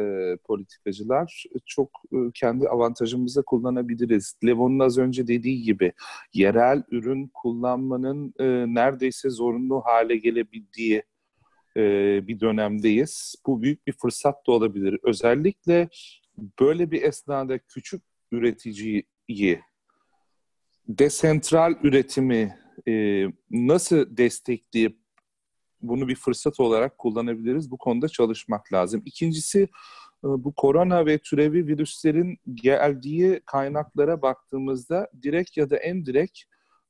politikacılar 0.44 1.44
çok 1.66 1.90
e, 2.12 2.16
kendi 2.34 2.68
avantajımıza 2.68 3.42
kullanabiliriz. 3.42 4.34
Levon'un 4.44 4.78
az 4.78 4.98
önce 4.98 5.26
dediği 5.26 5.62
gibi 5.62 5.92
yerel 6.34 6.82
ürün 6.90 7.30
kullanmanın 7.34 8.34
e, 8.38 8.44
neredeyse 8.74 9.30
zorunlu 9.30 9.80
hale 9.80 10.16
gelebildiği 10.16 11.02
e, 11.76 11.80
bir 12.28 12.40
dönemdeyiz. 12.40 13.34
Bu 13.46 13.62
büyük 13.62 13.86
bir 13.86 13.92
fırsat 13.92 14.46
da 14.46 14.52
olabilir. 14.52 14.98
Özellikle 15.02 15.88
böyle 16.60 16.90
bir 16.90 17.02
esnada 17.02 17.58
küçük 17.58 18.02
üreticiyi 18.32 19.60
desentral 20.88 21.74
üretimi 21.82 22.58
e, 22.88 23.24
nasıl 23.50 24.16
destekleyip 24.16 24.98
bunu 25.82 26.08
bir 26.08 26.14
fırsat 26.14 26.60
olarak 26.60 26.98
kullanabiliriz. 26.98 27.70
Bu 27.70 27.78
konuda 27.78 28.08
çalışmak 28.08 28.72
lazım. 28.72 29.02
İkincisi 29.04 29.60
e, 29.62 29.68
bu 30.22 30.54
korona 30.54 31.06
ve 31.06 31.18
türevi 31.18 31.66
virüslerin 31.66 32.38
geldiği 32.54 33.40
kaynaklara 33.46 34.22
baktığımızda 34.22 35.08
direkt 35.22 35.56
ya 35.56 35.70
da 35.70 35.76
en 35.76 36.06
direkt 36.06 36.38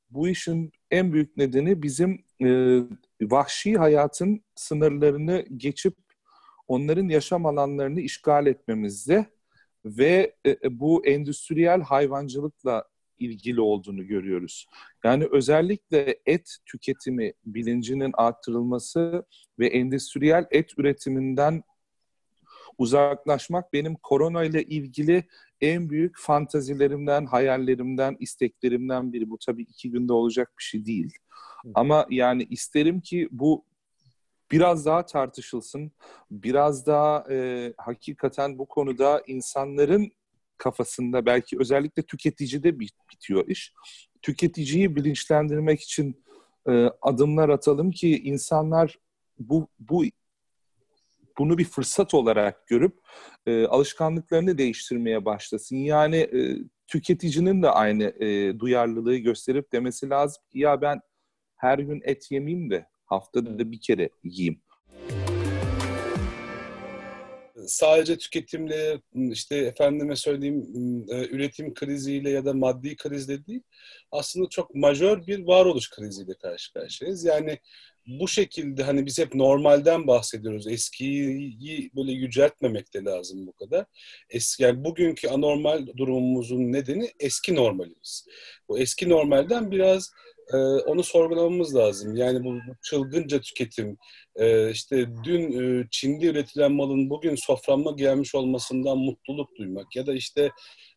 bu 0.09 0.27
işin 0.27 0.71
en 0.91 1.13
büyük 1.13 1.37
nedeni 1.37 1.83
bizim 1.83 2.25
e, 2.41 2.79
vahşi 3.21 3.77
hayatın 3.77 4.43
sınırlarını 4.55 5.45
geçip 5.57 5.95
onların 6.67 7.07
yaşam 7.07 7.45
alanlarını 7.45 8.01
işgal 8.01 8.47
etmemizde 8.47 9.25
ve 9.85 10.35
e, 10.45 10.49
e, 10.49 10.79
bu 10.79 11.05
endüstriyel 11.05 11.81
hayvancılıkla 11.81 12.83
ilgili 13.19 13.61
olduğunu 13.61 14.07
görüyoruz. 14.07 14.67
Yani 15.03 15.27
özellikle 15.31 16.19
et 16.25 16.57
tüketimi 16.65 17.33
bilincinin 17.45 18.11
arttırılması 18.13 19.25
ve 19.59 19.67
endüstriyel 19.67 20.45
et 20.51 20.71
üretiminden 20.77 21.63
uzaklaşmak 22.77 23.73
benim 23.73 23.95
korona 23.95 24.43
ile 24.43 24.63
ilgili 24.63 25.23
en 25.61 25.89
büyük 25.89 26.19
fantazilerimden, 26.19 27.25
hayallerimden, 27.25 28.17
isteklerimden 28.19 29.13
biri. 29.13 29.29
Bu 29.29 29.37
tabii 29.45 29.63
iki 29.63 29.91
günde 29.91 30.13
olacak 30.13 30.51
bir 30.59 30.63
şey 30.63 30.85
değil. 30.85 31.13
Ama 31.73 32.07
yani 32.09 32.43
isterim 32.43 33.01
ki 33.01 33.27
bu 33.31 33.65
biraz 34.51 34.85
daha 34.85 35.05
tartışılsın, 35.05 35.91
biraz 36.31 36.87
daha 36.87 37.25
e, 37.31 37.73
hakikaten 37.77 38.57
bu 38.57 38.65
konuda 38.65 39.23
insanların 39.27 40.11
kafasında 40.57 41.25
belki 41.25 41.59
özellikle 41.59 42.03
tüketicide 42.03 42.79
bitiyor 42.79 43.47
iş. 43.47 43.73
Tüketiciyi 44.21 44.95
bilinçlendirmek 44.95 45.81
için 45.81 46.23
e, 46.69 46.89
adımlar 47.01 47.49
atalım 47.49 47.91
ki 47.91 48.19
insanlar 48.23 48.99
bu 49.39 49.67
bu 49.79 50.03
bunu 51.37 51.57
bir 51.57 51.65
fırsat 51.65 52.13
olarak 52.13 52.67
görüp 52.67 52.99
e, 53.45 53.65
alışkanlıklarını 53.65 54.57
değiştirmeye 54.57 55.25
başlasın. 55.25 55.75
Yani 55.75 56.17
e, 56.17 56.57
tüketicinin 56.87 57.63
de 57.63 57.69
aynı 57.69 58.03
e, 58.03 58.59
duyarlılığı 58.59 59.17
gösterip 59.17 59.71
demesi 59.71 60.09
lazım 60.09 60.43
ki 60.51 60.59
ya 60.59 60.81
ben 60.81 61.01
her 61.55 61.79
gün 61.79 62.01
et 62.03 62.31
yemeyeyim 62.31 62.69
de 62.69 62.85
haftada 63.05 63.59
da 63.59 63.71
bir 63.71 63.81
kere 63.81 64.09
yiyeyim. 64.23 64.61
Sadece 67.67 68.17
tüketimle 68.17 69.01
işte 69.13 69.55
efendime 69.55 70.15
söyleyeyim 70.15 70.65
e, 71.09 71.27
üretim 71.27 71.73
kriziyle 71.73 72.29
ya 72.29 72.45
da 72.45 72.53
maddi 72.53 72.95
krizle 72.95 73.45
değil 73.45 73.61
aslında 74.11 74.49
çok 74.49 74.75
majör 74.75 75.27
bir 75.27 75.47
varoluş 75.47 75.89
kriziyle 75.89 76.33
karşı 76.41 76.73
karşıyayız. 76.73 77.25
Yani 77.25 77.59
bu 78.07 78.27
şekilde 78.27 78.83
hani 78.83 79.05
biz 79.05 79.19
hep 79.19 79.35
normalden 79.35 80.07
bahsediyoruz. 80.07 80.67
Eskiyi 80.67 81.91
böyle 81.95 82.11
yüceltmemek 82.11 82.93
de 82.93 83.03
lazım 83.03 83.47
bu 83.47 83.53
kadar. 83.53 83.85
Eski, 84.29 84.63
yani 84.63 84.85
bugünkü 84.85 85.27
anormal 85.27 85.87
durumumuzun 85.97 86.73
nedeni 86.73 87.11
eski 87.19 87.55
normalimiz. 87.55 88.27
Bu 88.69 88.79
eski 88.79 89.09
normalden 89.09 89.71
biraz 89.71 90.11
e, 90.53 90.57
onu 90.57 91.03
sorgulamamız 91.03 91.75
lazım. 91.75 92.15
Yani 92.15 92.43
bu, 92.43 92.59
çılgınca 92.83 93.41
tüketim, 93.41 93.97
e, 94.35 94.71
işte 94.71 95.07
dün 95.23 95.51
e, 95.51 95.87
Çin'de 95.91 96.25
üretilen 96.25 96.71
malın 96.71 97.09
bugün 97.09 97.35
soframma 97.35 97.91
gelmiş 97.91 98.35
olmasından 98.35 98.97
mutluluk 98.97 99.55
duymak 99.57 99.95
ya 99.95 100.07
da 100.07 100.13
işte 100.13 100.51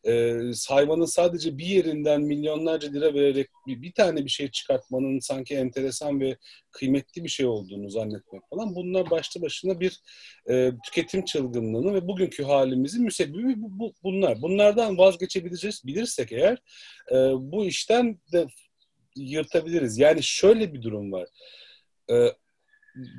e, 0.06 0.38
hayvanın 0.68 1.04
sadece 1.04 1.58
bir 1.58 1.66
yerinden 1.66 2.20
milyonlarca 2.22 2.90
lira 2.92 3.14
vererek 3.14 3.48
bir, 3.66 3.82
bir 3.82 3.92
tane 3.92 4.24
bir 4.24 4.30
şey 4.30 4.50
çıkartmanın 4.50 5.18
sanki 5.18 5.54
enteresan 5.54 6.20
ve 6.20 6.36
kıymetli 6.70 7.24
bir 7.24 7.28
şey 7.28 7.46
olduğunu 7.46 7.90
zannetmek 7.90 8.42
falan 8.50 8.74
bunlar 8.74 9.10
başlı 9.10 9.42
başına 9.42 9.80
bir 9.80 10.00
e, 10.50 10.72
tüketim 10.84 11.24
çılgınlığını 11.24 11.94
ve 11.94 12.08
bugünkü 12.08 12.42
halimizin 12.42 13.04
müsebbibi 13.04 13.62
bu, 13.62 13.78
bu, 13.78 13.94
bunlar. 14.02 14.42
Bunlardan 14.42 14.98
vazgeçebiliriz 14.98 15.82
bilirsek 15.86 16.32
eğer 16.32 16.58
e, 17.12 17.16
bu 17.52 17.66
işten 17.66 18.18
de 18.32 18.46
yırtabiliriz. 19.16 19.98
Yani 19.98 20.22
şöyle 20.22 20.74
bir 20.74 20.82
durum 20.82 21.12
var. 21.12 21.28
E, 22.10 22.32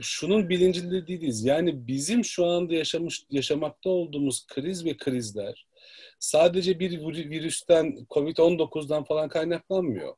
şunun 0.01 0.49
bilincinde 0.49 1.07
değiliz. 1.07 1.45
Yani 1.45 1.87
bizim 1.87 2.25
şu 2.25 2.45
anda 2.45 2.73
yaşamış 2.73 3.25
yaşamakta 3.29 3.89
olduğumuz 3.89 4.47
kriz 4.47 4.85
ve 4.85 4.97
krizler 4.97 5.65
sadece 6.21 6.79
bir 6.79 6.99
virüsten, 7.29 8.05
Covid-19'dan 8.09 9.03
falan 9.03 9.29
kaynaklanmıyor. 9.29 10.15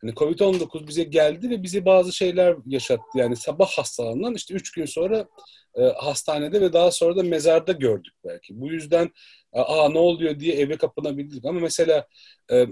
Hani 0.00 0.12
Covid-19 0.12 0.88
bize 0.88 1.02
geldi 1.04 1.50
ve 1.50 1.62
bize 1.62 1.84
bazı 1.84 2.12
şeyler 2.12 2.56
yaşattı. 2.66 3.04
Yani 3.14 3.36
sabah 3.36 3.70
hastalanan 3.70 4.34
işte 4.34 4.54
üç 4.54 4.72
gün 4.72 4.84
sonra 4.84 5.28
e, 5.74 5.82
hastanede 5.82 6.60
ve 6.60 6.72
daha 6.72 6.90
sonra 6.90 7.16
da 7.16 7.22
mezarda 7.22 7.72
gördük 7.72 8.14
belki. 8.24 8.60
Bu 8.60 8.72
yüzden 8.72 9.10
aa 9.52 9.88
ne 9.88 9.98
oluyor 9.98 10.40
diye 10.40 10.54
eve 10.54 10.76
kapanabildik. 10.76 11.44
Ama 11.44 11.60
mesela 11.60 12.06
e, 12.52 12.66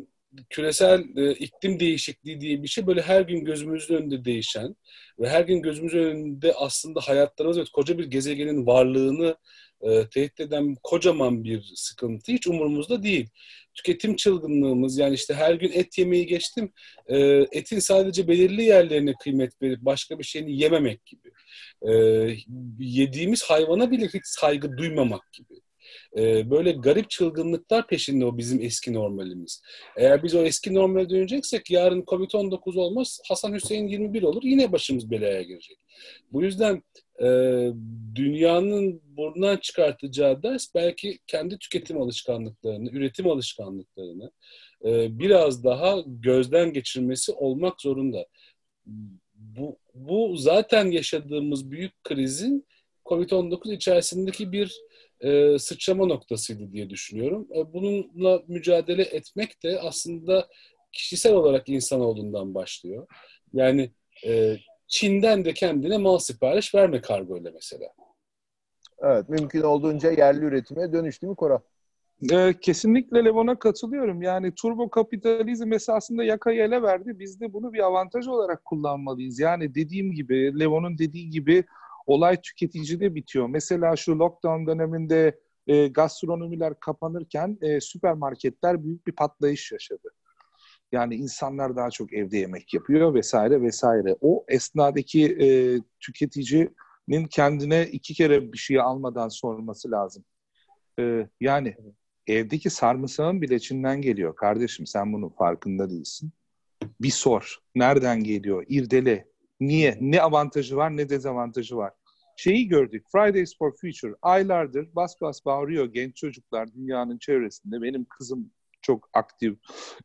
küresel 0.50 1.16
e, 1.16 1.32
iklim 1.32 1.80
değişikliği 1.80 2.40
diye 2.40 2.62
bir 2.62 2.68
şey 2.68 2.86
böyle 2.86 3.02
her 3.02 3.20
gün 3.20 3.44
gözümüzün 3.44 3.94
önünde 3.94 4.24
değişen 4.24 4.76
ve 5.20 5.28
her 5.28 5.40
gün 5.42 5.62
gözümüzün 5.62 6.02
önünde 6.02 6.52
aslında 6.54 7.00
hayatlarımız 7.00 7.58
ve 7.58 7.64
koca 7.72 7.98
bir 7.98 8.04
gezegenin 8.04 8.66
varlığını 8.66 9.36
e, 9.82 10.08
tehdit 10.08 10.40
eden 10.40 10.76
kocaman 10.82 11.44
bir 11.44 11.72
sıkıntı 11.74 12.32
hiç 12.32 12.46
umurumuzda 12.46 13.02
değil. 13.02 13.28
Tüketim 13.74 14.16
çılgınlığımız 14.16 14.98
yani 14.98 15.14
işte 15.14 15.34
her 15.34 15.54
gün 15.54 15.72
et 15.72 15.98
yemeyi 15.98 16.26
geçtim. 16.26 16.72
E, 17.06 17.18
etin 17.52 17.78
sadece 17.78 18.28
belirli 18.28 18.62
yerlerine 18.62 19.14
kıymet 19.22 19.62
verip 19.62 19.80
başka 19.80 20.18
bir 20.18 20.24
şeyini 20.24 20.56
yememek 20.56 21.06
gibi. 21.06 21.30
E, 21.82 21.92
yediğimiz 22.78 23.42
hayvana 23.42 23.90
bile 23.90 24.08
saygı 24.24 24.76
duymamak 24.76 25.32
gibi. 25.32 25.54
E, 26.16 26.50
böyle 26.50 26.72
garip 26.72 27.10
çılgınlıklar 27.10 27.86
peşinde 27.86 28.24
o 28.24 28.38
bizim 28.38 28.62
eski 28.62 28.94
normalimiz. 28.94 29.62
Eğer 29.96 30.22
biz 30.22 30.34
o 30.34 30.42
eski 30.42 30.74
normale 30.74 31.10
döneceksek 31.10 31.70
yarın 31.70 32.02
Covid-19 32.02 32.78
olmaz, 32.78 33.20
Hasan 33.28 33.54
Hüseyin 33.54 33.88
21 33.88 34.22
olur 34.22 34.42
yine 34.44 34.72
başımız 34.72 35.10
belaya 35.10 35.42
girecek. 35.42 35.78
Bu 36.32 36.42
yüzden 36.42 36.82
e, 37.22 37.26
dünyanın 38.14 39.02
buradan 39.04 39.56
çıkartacağı 39.56 40.42
ders 40.42 40.74
belki 40.74 41.18
kendi 41.26 41.58
tüketim 41.58 42.02
alışkanlıklarını, 42.02 42.90
üretim 42.90 43.30
alışkanlıklarını 43.30 44.30
e, 44.84 45.18
biraz 45.18 45.64
daha 45.64 45.96
gözden 46.06 46.72
geçirmesi 46.72 47.32
olmak 47.32 47.80
zorunda. 47.80 48.26
Bu, 49.34 49.78
bu 49.94 50.36
zaten 50.36 50.90
yaşadığımız 50.90 51.70
büyük 51.70 52.04
krizin 52.04 52.66
COVID-19 53.04 53.74
içerisindeki 53.74 54.52
bir 54.52 54.80
e, 55.20 55.58
sıçrama 55.58 56.06
noktasıydı 56.06 56.72
diye 56.72 56.90
düşünüyorum. 56.90 57.48
E, 57.56 57.72
bununla 57.72 58.42
mücadele 58.48 59.02
etmek 59.02 59.62
de 59.62 59.80
aslında 59.80 60.48
kişisel 60.92 61.32
olarak 61.32 61.68
insanoğlundan 61.68 62.54
başlıyor. 62.54 63.06
Yani 63.52 63.90
e, 64.26 64.56
Çin'den 64.88 65.44
de 65.44 65.54
kendine 65.54 65.98
mal 65.98 66.18
sipariş 66.18 66.74
verme 66.74 67.00
kargoyla 67.00 67.50
mesela. 67.54 67.88
Evet, 69.02 69.28
mümkün 69.28 69.62
olduğunca 69.62 70.10
yerli 70.10 70.44
üretime 70.44 70.92
dönüş 70.92 71.22
değil 71.22 71.30
mi 71.30 71.36
Kora? 71.36 71.62
Ee, 72.32 72.54
kesinlikle 72.60 73.24
Levon'a 73.24 73.58
katılıyorum. 73.58 74.22
Yani 74.22 74.54
turbo 74.54 74.90
kapitalizm 74.90 75.72
esasında 75.72 76.24
yakayı 76.24 76.62
ele 76.62 76.82
verdi. 76.82 77.18
Biz 77.18 77.40
de 77.40 77.52
bunu 77.52 77.72
bir 77.72 77.78
avantaj 77.78 78.28
olarak 78.28 78.64
kullanmalıyız. 78.64 79.38
Yani 79.38 79.74
dediğim 79.74 80.12
gibi, 80.12 80.60
Levon'un 80.60 80.98
dediği 80.98 81.30
gibi 81.30 81.64
olay 82.10 82.40
tüketicide 82.40 83.14
bitiyor. 83.14 83.48
Mesela 83.48 83.96
şu 83.96 84.18
lockdown 84.18 84.66
döneminde 84.66 85.40
e, 85.66 85.88
gastronomiler 85.88 86.80
kapanırken 86.80 87.58
e, 87.62 87.80
süpermarketler 87.80 88.84
büyük 88.84 89.06
bir 89.06 89.12
patlayış 89.12 89.72
yaşadı. 89.72 90.08
Yani 90.92 91.14
insanlar 91.14 91.76
daha 91.76 91.90
çok 91.90 92.12
evde 92.12 92.38
yemek 92.38 92.74
yapıyor 92.74 93.14
vesaire 93.14 93.62
vesaire. 93.62 94.16
O 94.20 94.44
esnadaki 94.48 95.24
e, 95.26 95.46
tüketicinin 96.00 97.26
kendine 97.30 97.86
iki 97.86 98.14
kere 98.14 98.52
bir 98.52 98.58
şey 98.58 98.80
almadan 98.80 99.28
sorması 99.28 99.90
lazım. 99.90 100.24
E, 101.00 101.28
yani 101.40 101.76
evdeki 102.26 102.70
sarımsağın 102.70 103.42
bile 103.42 103.58
Çin'den 103.58 104.02
geliyor. 104.02 104.36
Kardeşim 104.36 104.86
sen 104.86 105.12
bunun 105.12 105.28
farkında 105.28 105.90
değilsin. 105.90 106.32
Bir 107.00 107.10
sor. 107.10 107.58
Nereden 107.74 108.24
geliyor? 108.24 108.64
İrdele. 108.68 109.28
Niye? 109.60 109.98
Ne 110.00 110.22
avantajı 110.22 110.76
var 110.76 110.96
ne 110.96 111.08
dezavantajı 111.08 111.76
var? 111.76 111.92
Şeyi 112.40 112.68
gördük. 112.68 113.06
Fridays 113.12 113.58
for 113.58 113.76
Future 113.76 114.14
aylardır 114.22 114.88
bas 114.94 115.20
bas 115.20 115.44
bağırıyor 115.44 115.92
genç 115.92 116.16
çocuklar 116.16 116.74
dünyanın 116.74 117.18
çevresinde. 117.18 117.82
Benim 117.82 118.04
kızım 118.04 118.50
çok 118.82 119.10
aktif. 119.12 119.58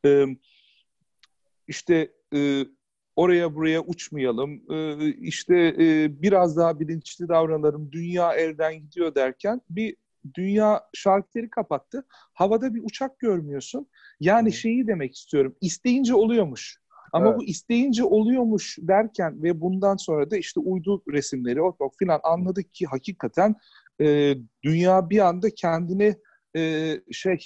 Ee, 0.06 0.26
işte 1.68 2.12
e, 2.36 2.66
oraya 3.16 3.56
buraya 3.56 3.82
uçmayalım, 3.82 4.72
e, 4.72 5.08
işte 5.10 5.76
e, 5.80 6.22
biraz 6.22 6.58
daha 6.58 6.80
bilinçli 6.80 7.28
davranalım, 7.28 7.92
dünya 7.92 8.34
elden 8.34 8.76
gidiyor 8.82 9.16
derken 9.16 9.62
bir 9.70 9.96
dünya 10.34 10.84
şarkıları 10.94 11.50
kapattı. 11.50 12.06
Havada 12.10 12.76
bir 12.76 12.82
uçak 12.84 13.20
görmüyorsun. 13.20 13.88
Yani 14.20 14.54
şeyi 14.54 14.88
demek 14.88 15.16
istiyorum, 15.16 15.56
isteyince 15.62 16.16
oluyormuş. 16.16 16.80
Ama 17.16 17.30
Evet. 17.30 17.40
bu 17.40 17.44
isteyince 17.44 18.04
oluyormuş 18.04 18.78
derken 18.82 19.44
ve 19.44 19.62
bundan 19.62 19.96
sonra 19.96 20.32
da 20.32 20.38
işte 20.38 20.60
uydu 20.60 21.04
resimleri, 21.12 21.62
o 21.62 21.76
o 21.80 21.90
filan 22.00 22.20
anladık 22.24 22.74
ki 22.74 22.86
hakikaten 22.86 23.56
e, 24.02 24.36
dünya 24.64 25.10
bir 25.10 25.20
anda 25.20 25.50
kendini 25.50 26.16
e, 26.56 26.94
şey 27.12 27.38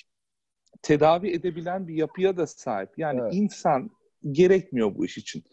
tedavi 0.82 1.32
edebilen 1.32 1.88
bir 1.88 1.96
yapıya 1.96 2.38
da 2.38 2.48
sahip. 2.48 2.90
Yani 2.98 3.20
Evet. 3.22 3.34
insan 3.34 3.90
gerekmiyor 4.32 4.96
bu 4.96 5.06
iş 5.06 5.18
için. 5.18 5.44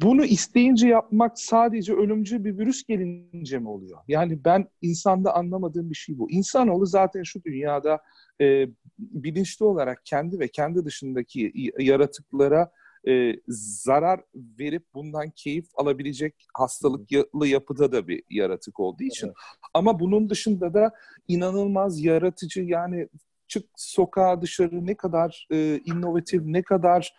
Bunu 0.00 0.24
isteyince 0.24 0.88
yapmak 0.88 1.38
sadece 1.38 1.92
ölümcül 1.92 2.44
bir 2.44 2.58
virüs 2.58 2.84
gelince 2.84 3.58
mi 3.58 3.68
oluyor? 3.68 3.98
Yani 4.08 4.44
ben 4.44 4.68
insanda 4.82 5.34
anlamadığım 5.34 5.90
bir 5.90 5.94
şey 5.94 6.18
bu. 6.18 6.30
İnsanoğlu 6.30 6.86
zaten 6.86 7.22
şu 7.22 7.44
dünyada 7.44 8.00
e, 8.40 8.66
bilinçli 8.98 9.64
olarak 9.64 10.06
kendi 10.06 10.40
ve 10.40 10.48
kendi 10.48 10.84
dışındaki 10.84 11.52
yaratıklara 11.78 12.72
e, 13.08 13.32
zarar 13.48 14.20
verip 14.34 14.82
bundan 14.94 15.30
keyif 15.30 15.66
alabilecek 15.74 16.46
hastalıklı 16.54 17.46
yapıda 17.46 17.92
da 17.92 18.08
bir 18.08 18.22
yaratık 18.30 18.80
olduğu 18.80 19.04
için. 19.04 19.26
Evet. 19.26 19.36
Ama 19.74 20.00
bunun 20.00 20.30
dışında 20.30 20.74
da 20.74 20.92
inanılmaz 21.28 22.00
yaratıcı 22.00 22.62
yani 22.62 23.08
çık 23.48 23.64
sokağa 23.76 24.42
dışarı 24.42 24.86
ne 24.86 24.94
kadar 24.94 25.46
e, 25.50 25.80
inovatif, 25.84 26.42
ne 26.44 26.62
kadar 26.62 27.14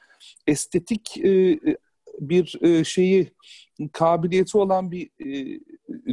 estetik 0.47 1.17
e, 1.25 1.59
bir 2.19 2.59
e, 2.61 2.83
şeyi 2.83 3.33
kabiliyeti 3.93 4.57
olan 4.57 4.91
bir 4.91 5.09
e, 5.25 5.59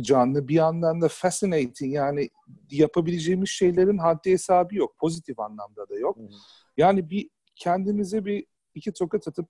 canlı. 0.02 0.48
Bir 0.48 0.54
yandan 0.54 1.00
da 1.00 1.08
fascinating 1.08 1.94
yani 1.94 2.30
yapabileceğimiz 2.70 3.48
şeylerin 3.48 3.98
haddi 3.98 4.30
hesabı 4.30 4.76
yok. 4.76 4.98
Pozitif 4.98 5.40
anlamda 5.40 5.88
da 5.88 5.98
yok. 5.98 6.16
Hı 6.16 6.22
hı. 6.22 6.28
Yani 6.76 7.10
bir 7.10 7.30
kendimize 7.56 8.24
bir 8.24 8.46
iki 8.74 8.92
tokat 8.92 9.28
atıp 9.28 9.48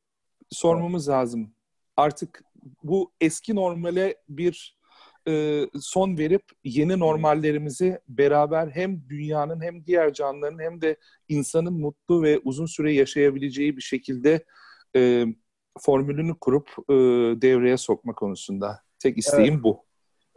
sormamız 0.51 1.09
lazım. 1.09 1.55
Artık 1.97 2.45
bu 2.83 3.13
eski 3.21 3.55
normale 3.55 4.17
bir 4.29 4.81
e, 5.29 5.65
son 5.81 6.19
verip 6.19 6.43
yeni 6.65 6.99
normallerimizi 6.99 8.01
beraber 8.09 8.69
hem 8.69 9.09
dünyanın 9.09 9.63
hem 9.63 9.87
diğer 9.87 10.13
canlıların 10.13 10.59
hem 10.59 10.81
de 10.81 10.97
insanın 11.29 11.73
mutlu 11.73 12.23
ve 12.23 12.39
uzun 12.45 12.67
süre 12.67 12.93
yaşayabileceği 12.93 13.77
bir 13.77 13.83
şekilde 13.83 14.45
e, 14.97 15.27
formülünü 15.79 16.35
kurup 16.35 16.69
e, 16.89 16.95
devreye 17.43 17.77
sokma 17.77 18.13
konusunda. 18.15 18.81
Tek 18.99 19.19
isteğim 19.19 19.63
bu. 19.63 19.85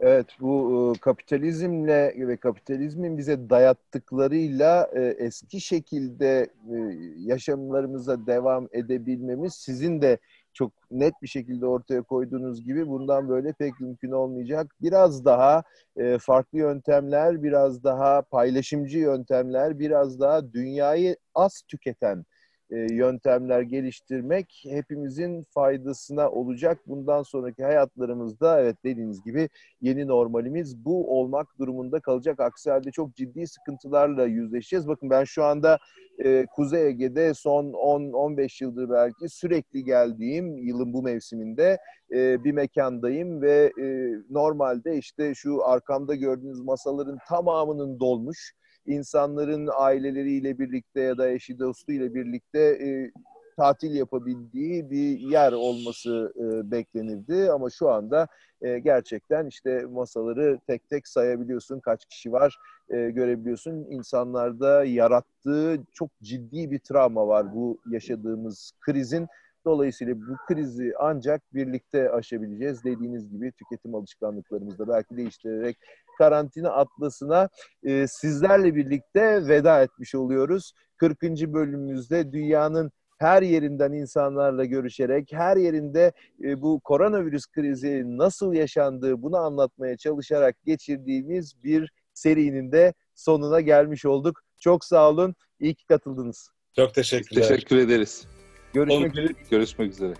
Evet 0.00 0.26
bu 0.40 0.94
e, 0.96 1.00
kapitalizmle 1.00 2.14
ve 2.28 2.36
kapitalizmin 2.36 3.18
bize 3.18 3.50
dayattıklarıyla 3.50 4.90
e, 4.94 5.02
eski 5.02 5.60
şekilde 5.60 6.50
e, 6.70 6.76
yaşamlarımıza 7.16 8.26
devam 8.26 8.68
edebilmemiz 8.72 9.54
sizin 9.54 10.02
de 10.02 10.18
çok 10.52 10.72
net 10.90 11.14
bir 11.22 11.28
şekilde 11.28 11.66
ortaya 11.66 12.02
koyduğunuz 12.02 12.64
gibi 12.64 12.88
bundan 12.88 13.28
böyle 13.28 13.52
pek 13.52 13.80
mümkün 13.80 14.10
olmayacak. 14.10 14.74
Biraz 14.80 15.24
daha 15.24 15.62
e, 15.96 16.18
farklı 16.18 16.58
yöntemler, 16.58 17.42
biraz 17.42 17.84
daha 17.84 18.22
paylaşımcı 18.22 18.98
yöntemler, 18.98 19.78
biraz 19.78 20.20
daha 20.20 20.52
dünyayı 20.52 21.16
az 21.34 21.62
tüketen 21.68 22.24
e, 22.70 22.94
yöntemler 22.94 23.60
geliştirmek 23.60 24.64
hepimizin 24.68 25.42
faydasına 25.42 26.30
olacak. 26.30 26.78
Bundan 26.86 27.22
sonraki 27.22 27.64
hayatlarımızda 27.64 28.60
evet 28.60 28.76
dediğiniz 28.84 29.24
gibi 29.24 29.48
yeni 29.80 30.06
normalimiz 30.06 30.84
bu 30.84 31.18
olmak 31.18 31.58
durumunda 31.58 32.00
kalacak. 32.00 32.40
Aksi 32.40 32.70
halde 32.70 32.90
çok 32.90 33.14
ciddi 33.16 33.46
sıkıntılarla 33.46 34.24
yüzleşeceğiz. 34.24 34.88
Bakın 34.88 35.10
ben 35.10 35.24
şu 35.24 35.44
anda 35.44 35.78
e, 36.24 36.46
Kuzey 36.56 36.88
Ege'de 36.88 37.34
son 37.34 37.64
10-15 37.64 38.64
yıldır 38.64 38.90
belki 38.90 39.28
sürekli 39.28 39.84
geldiğim 39.84 40.58
yılın 40.58 40.92
bu 40.92 41.02
mevsiminde 41.02 41.78
e, 42.12 42.44
bir 42.44 42.52
mekandayım 42.52 43.42
ve 43.42 43.72
e, 43.80 43.86
normalde 44.30 44.96
işte 44.96 45.34
şu 45.34 45.64
arkamda 45.64 46.14
gördüğünüz 46.14 46.60
masaların 46.60 47.18
tamamının 47.28 48.00
dolmuş 48.00 48.54
insanların 48.86 49.68
aileleriyle 49.76 50.58
birlikte 50.58 51.00
ya 51.00 51.18
da 51.18 51.30
eşi 51.30 51.58
dostuyla 51.58 52.14
birlikte 52.14 52.60
e, 52.60 53.10
tatil 53.56 53.94
yapabildiği 53.94 54.90
bir 54.90 55.18
yer 55.18 55.52
olması 55.52 56.32
e, 56.36 56.70
beklenirdi. 56.70 57.50
Ama 57.50 57.70
şu 57.70 57.90
anda 57.90 58.26
e, 58.62 58.78
gerçekten 58.78 59.46
işte 59.46 59.86
masaları 59.90 60.58
tek 60.66 60.88
tek 60.88 61.08
sayabiliyorsun. 61.08 61.80
Kaç 61.80 62.06
kişi 62.06 62.32
var 62.32 62.58
e, 62.90 63.10
görebiliyorsun. 63.10 63.86
İnsanlarda 63.90 64.84
yarattığı 64.84 65.78
çok 65.92 66.10
ciddi 66.22 66.70
bir 66.70 66.78
travma 66.78 67.26
var 67.26 67.54
bu 67.54 67.78
yaşadığımız 67.90 68.72
krizin 68.80 69.26
Dolayısıyla 69.64 70.14
bu 70.16 70.36
krizi 70.48 70.92
ancak 71.00 71.54
birlikte 71.54 72.10
aşabileceğiz. 72.10 72.84
Dediğiniz 72.84 73.30
gibi 73.30 73.52
tüketim 73.52 73.94
alışkanlıklarımızı 73.94 74.78
da 74.78 74.88
belki 74.88 75.16
değiştirerek 75.16 75.76
karantina 76.18 76.70
atlasına 76.70 77.48
e, 77.82 78.06
sizlerle 78.06 78.74
birlikte 78.74 79.48
veda 79.48 79.82
etmiş 79.82 80.14
oluyoruz. 80.14 80.72
40. 80.96 81.22
bölümümüzde 81.22 82.32
dünyanın 82.32 82.90
her 83.18 83.42
yerinden 83.42 83.92
insanlarla 83.92 84.64
görüşerek, 84.64 85.32
her 85.32 85.56
yerinde 85.56 86.12
e, 86.44 86.62
bu 86.62 86.80
koronavirüs 86.80 87.46
krizi 87.46 88.02
nasıl 88.06 88.54
yaşandığı 88.54 89.22
bunu 89.22 89.36
anlatmaya 89.36 89.96
çalışarak 89.96 90.56
geçirdiğimiz 90.64 91.64
bir 91.64 91.92
serinin 92.14 92.72
de 92.72 92.94
sonuna 93.14 93.60
gelmiş 93.60 94.04
olduk. 94.04 94.40
Çok 94.58 94.84
sağ 94.84 95.10
olun, 95.10 95.34
iyi 95.60 95.74
ki 95.74 95.86
katıldınız. 95.86 96.50
Çok 96.76 96.94
teşekkürler. 96.94 97.48
Teşekkür 97.48 97.76
ederiz. 97.76 98.26
Görüşmek 98.74 99.12
üzere. 99.12 99.28
Görüşmek 99.50 99.92
üzere. 99.92 100.14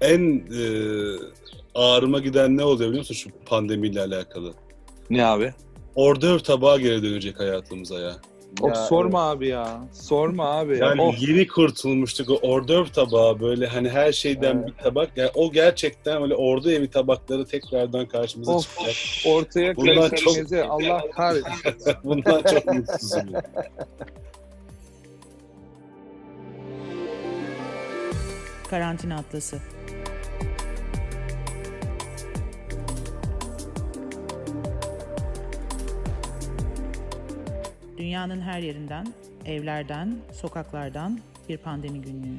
En 0.00 0.36
e, 0.38 0.62
ağrıma 1.74 2.18
giden 2.18 2.56
ne 2.56 2.64
oluyor 2.64 2.88
biliyor 2.90 2.98
musun 3.00 3.14
şu 3.14 3.30
pandemiyle 3.46 4.00
alakalı? 4.00 4.52
Ne 5.10 5.24
abi? 5.26 5.54
Ordör 5.94 6.38
tabağı 6.38 6.80
geri 6.80 7.02
dönecek 7.02 7.40
hayatımıza 7.40 8.00
ya. 8.00 8.16
Ya, 8.66 8.74
sorma 8.74 9.30
abi 9.30 9.48
ya. 9.48 9.80
Sorma 9.92 10.44
abi. 10.58 10.78
Yani 10.78 11.02
Of. 11.02 11.28
yeni 11.28 11.46
kurtulmuştuk 11.46 12.30
o 12.30 12.34
ordör 12.48 12.86
tabağı 12.86 13.40
böyle 13.40 13.66
hani 13.66 13.88
her 13.88 14.12
şeyden 14.12 14.56
Evet. 14.56 14.66
bir 14.68 14.82
tabak. 14.84 15.10
Yani 15.16 15.30
o 15.34 15.52
gerçekten 15.52 16.22
öyle 16.22 16.34
ordu 16.34 16.70
evi 16.70 16.90
tabakları 16.90 17.46
tekrardan 17.46 18.06
karşımıza 18.06 18.52
Of. 18.52 18.62
çıkacak. 18.70 18.94
Ortaya 19.26 19.76
Bundan 19.76 20.08
çok-. 20.10 20.52
Allah 20.68 21.02
kahretsin. 21.16 21.94
Bundan 22.04 22.42
çok 22.42 22.66
mutsuzum. 22.74 23.32
ya. 23.34 23.42
Karantina 28.72 29.16
Atlası. 29.16 29.58
Dünyanın 37.98 38.40
her 38.40 38.58
yerinden, 38.58 39.06
evlerden, 39.44 40.16
sokaklardan 40.32 41.20
bir 41.48 41.58
pandemi 41.58 42.02
günlüğü. 42.02 42.38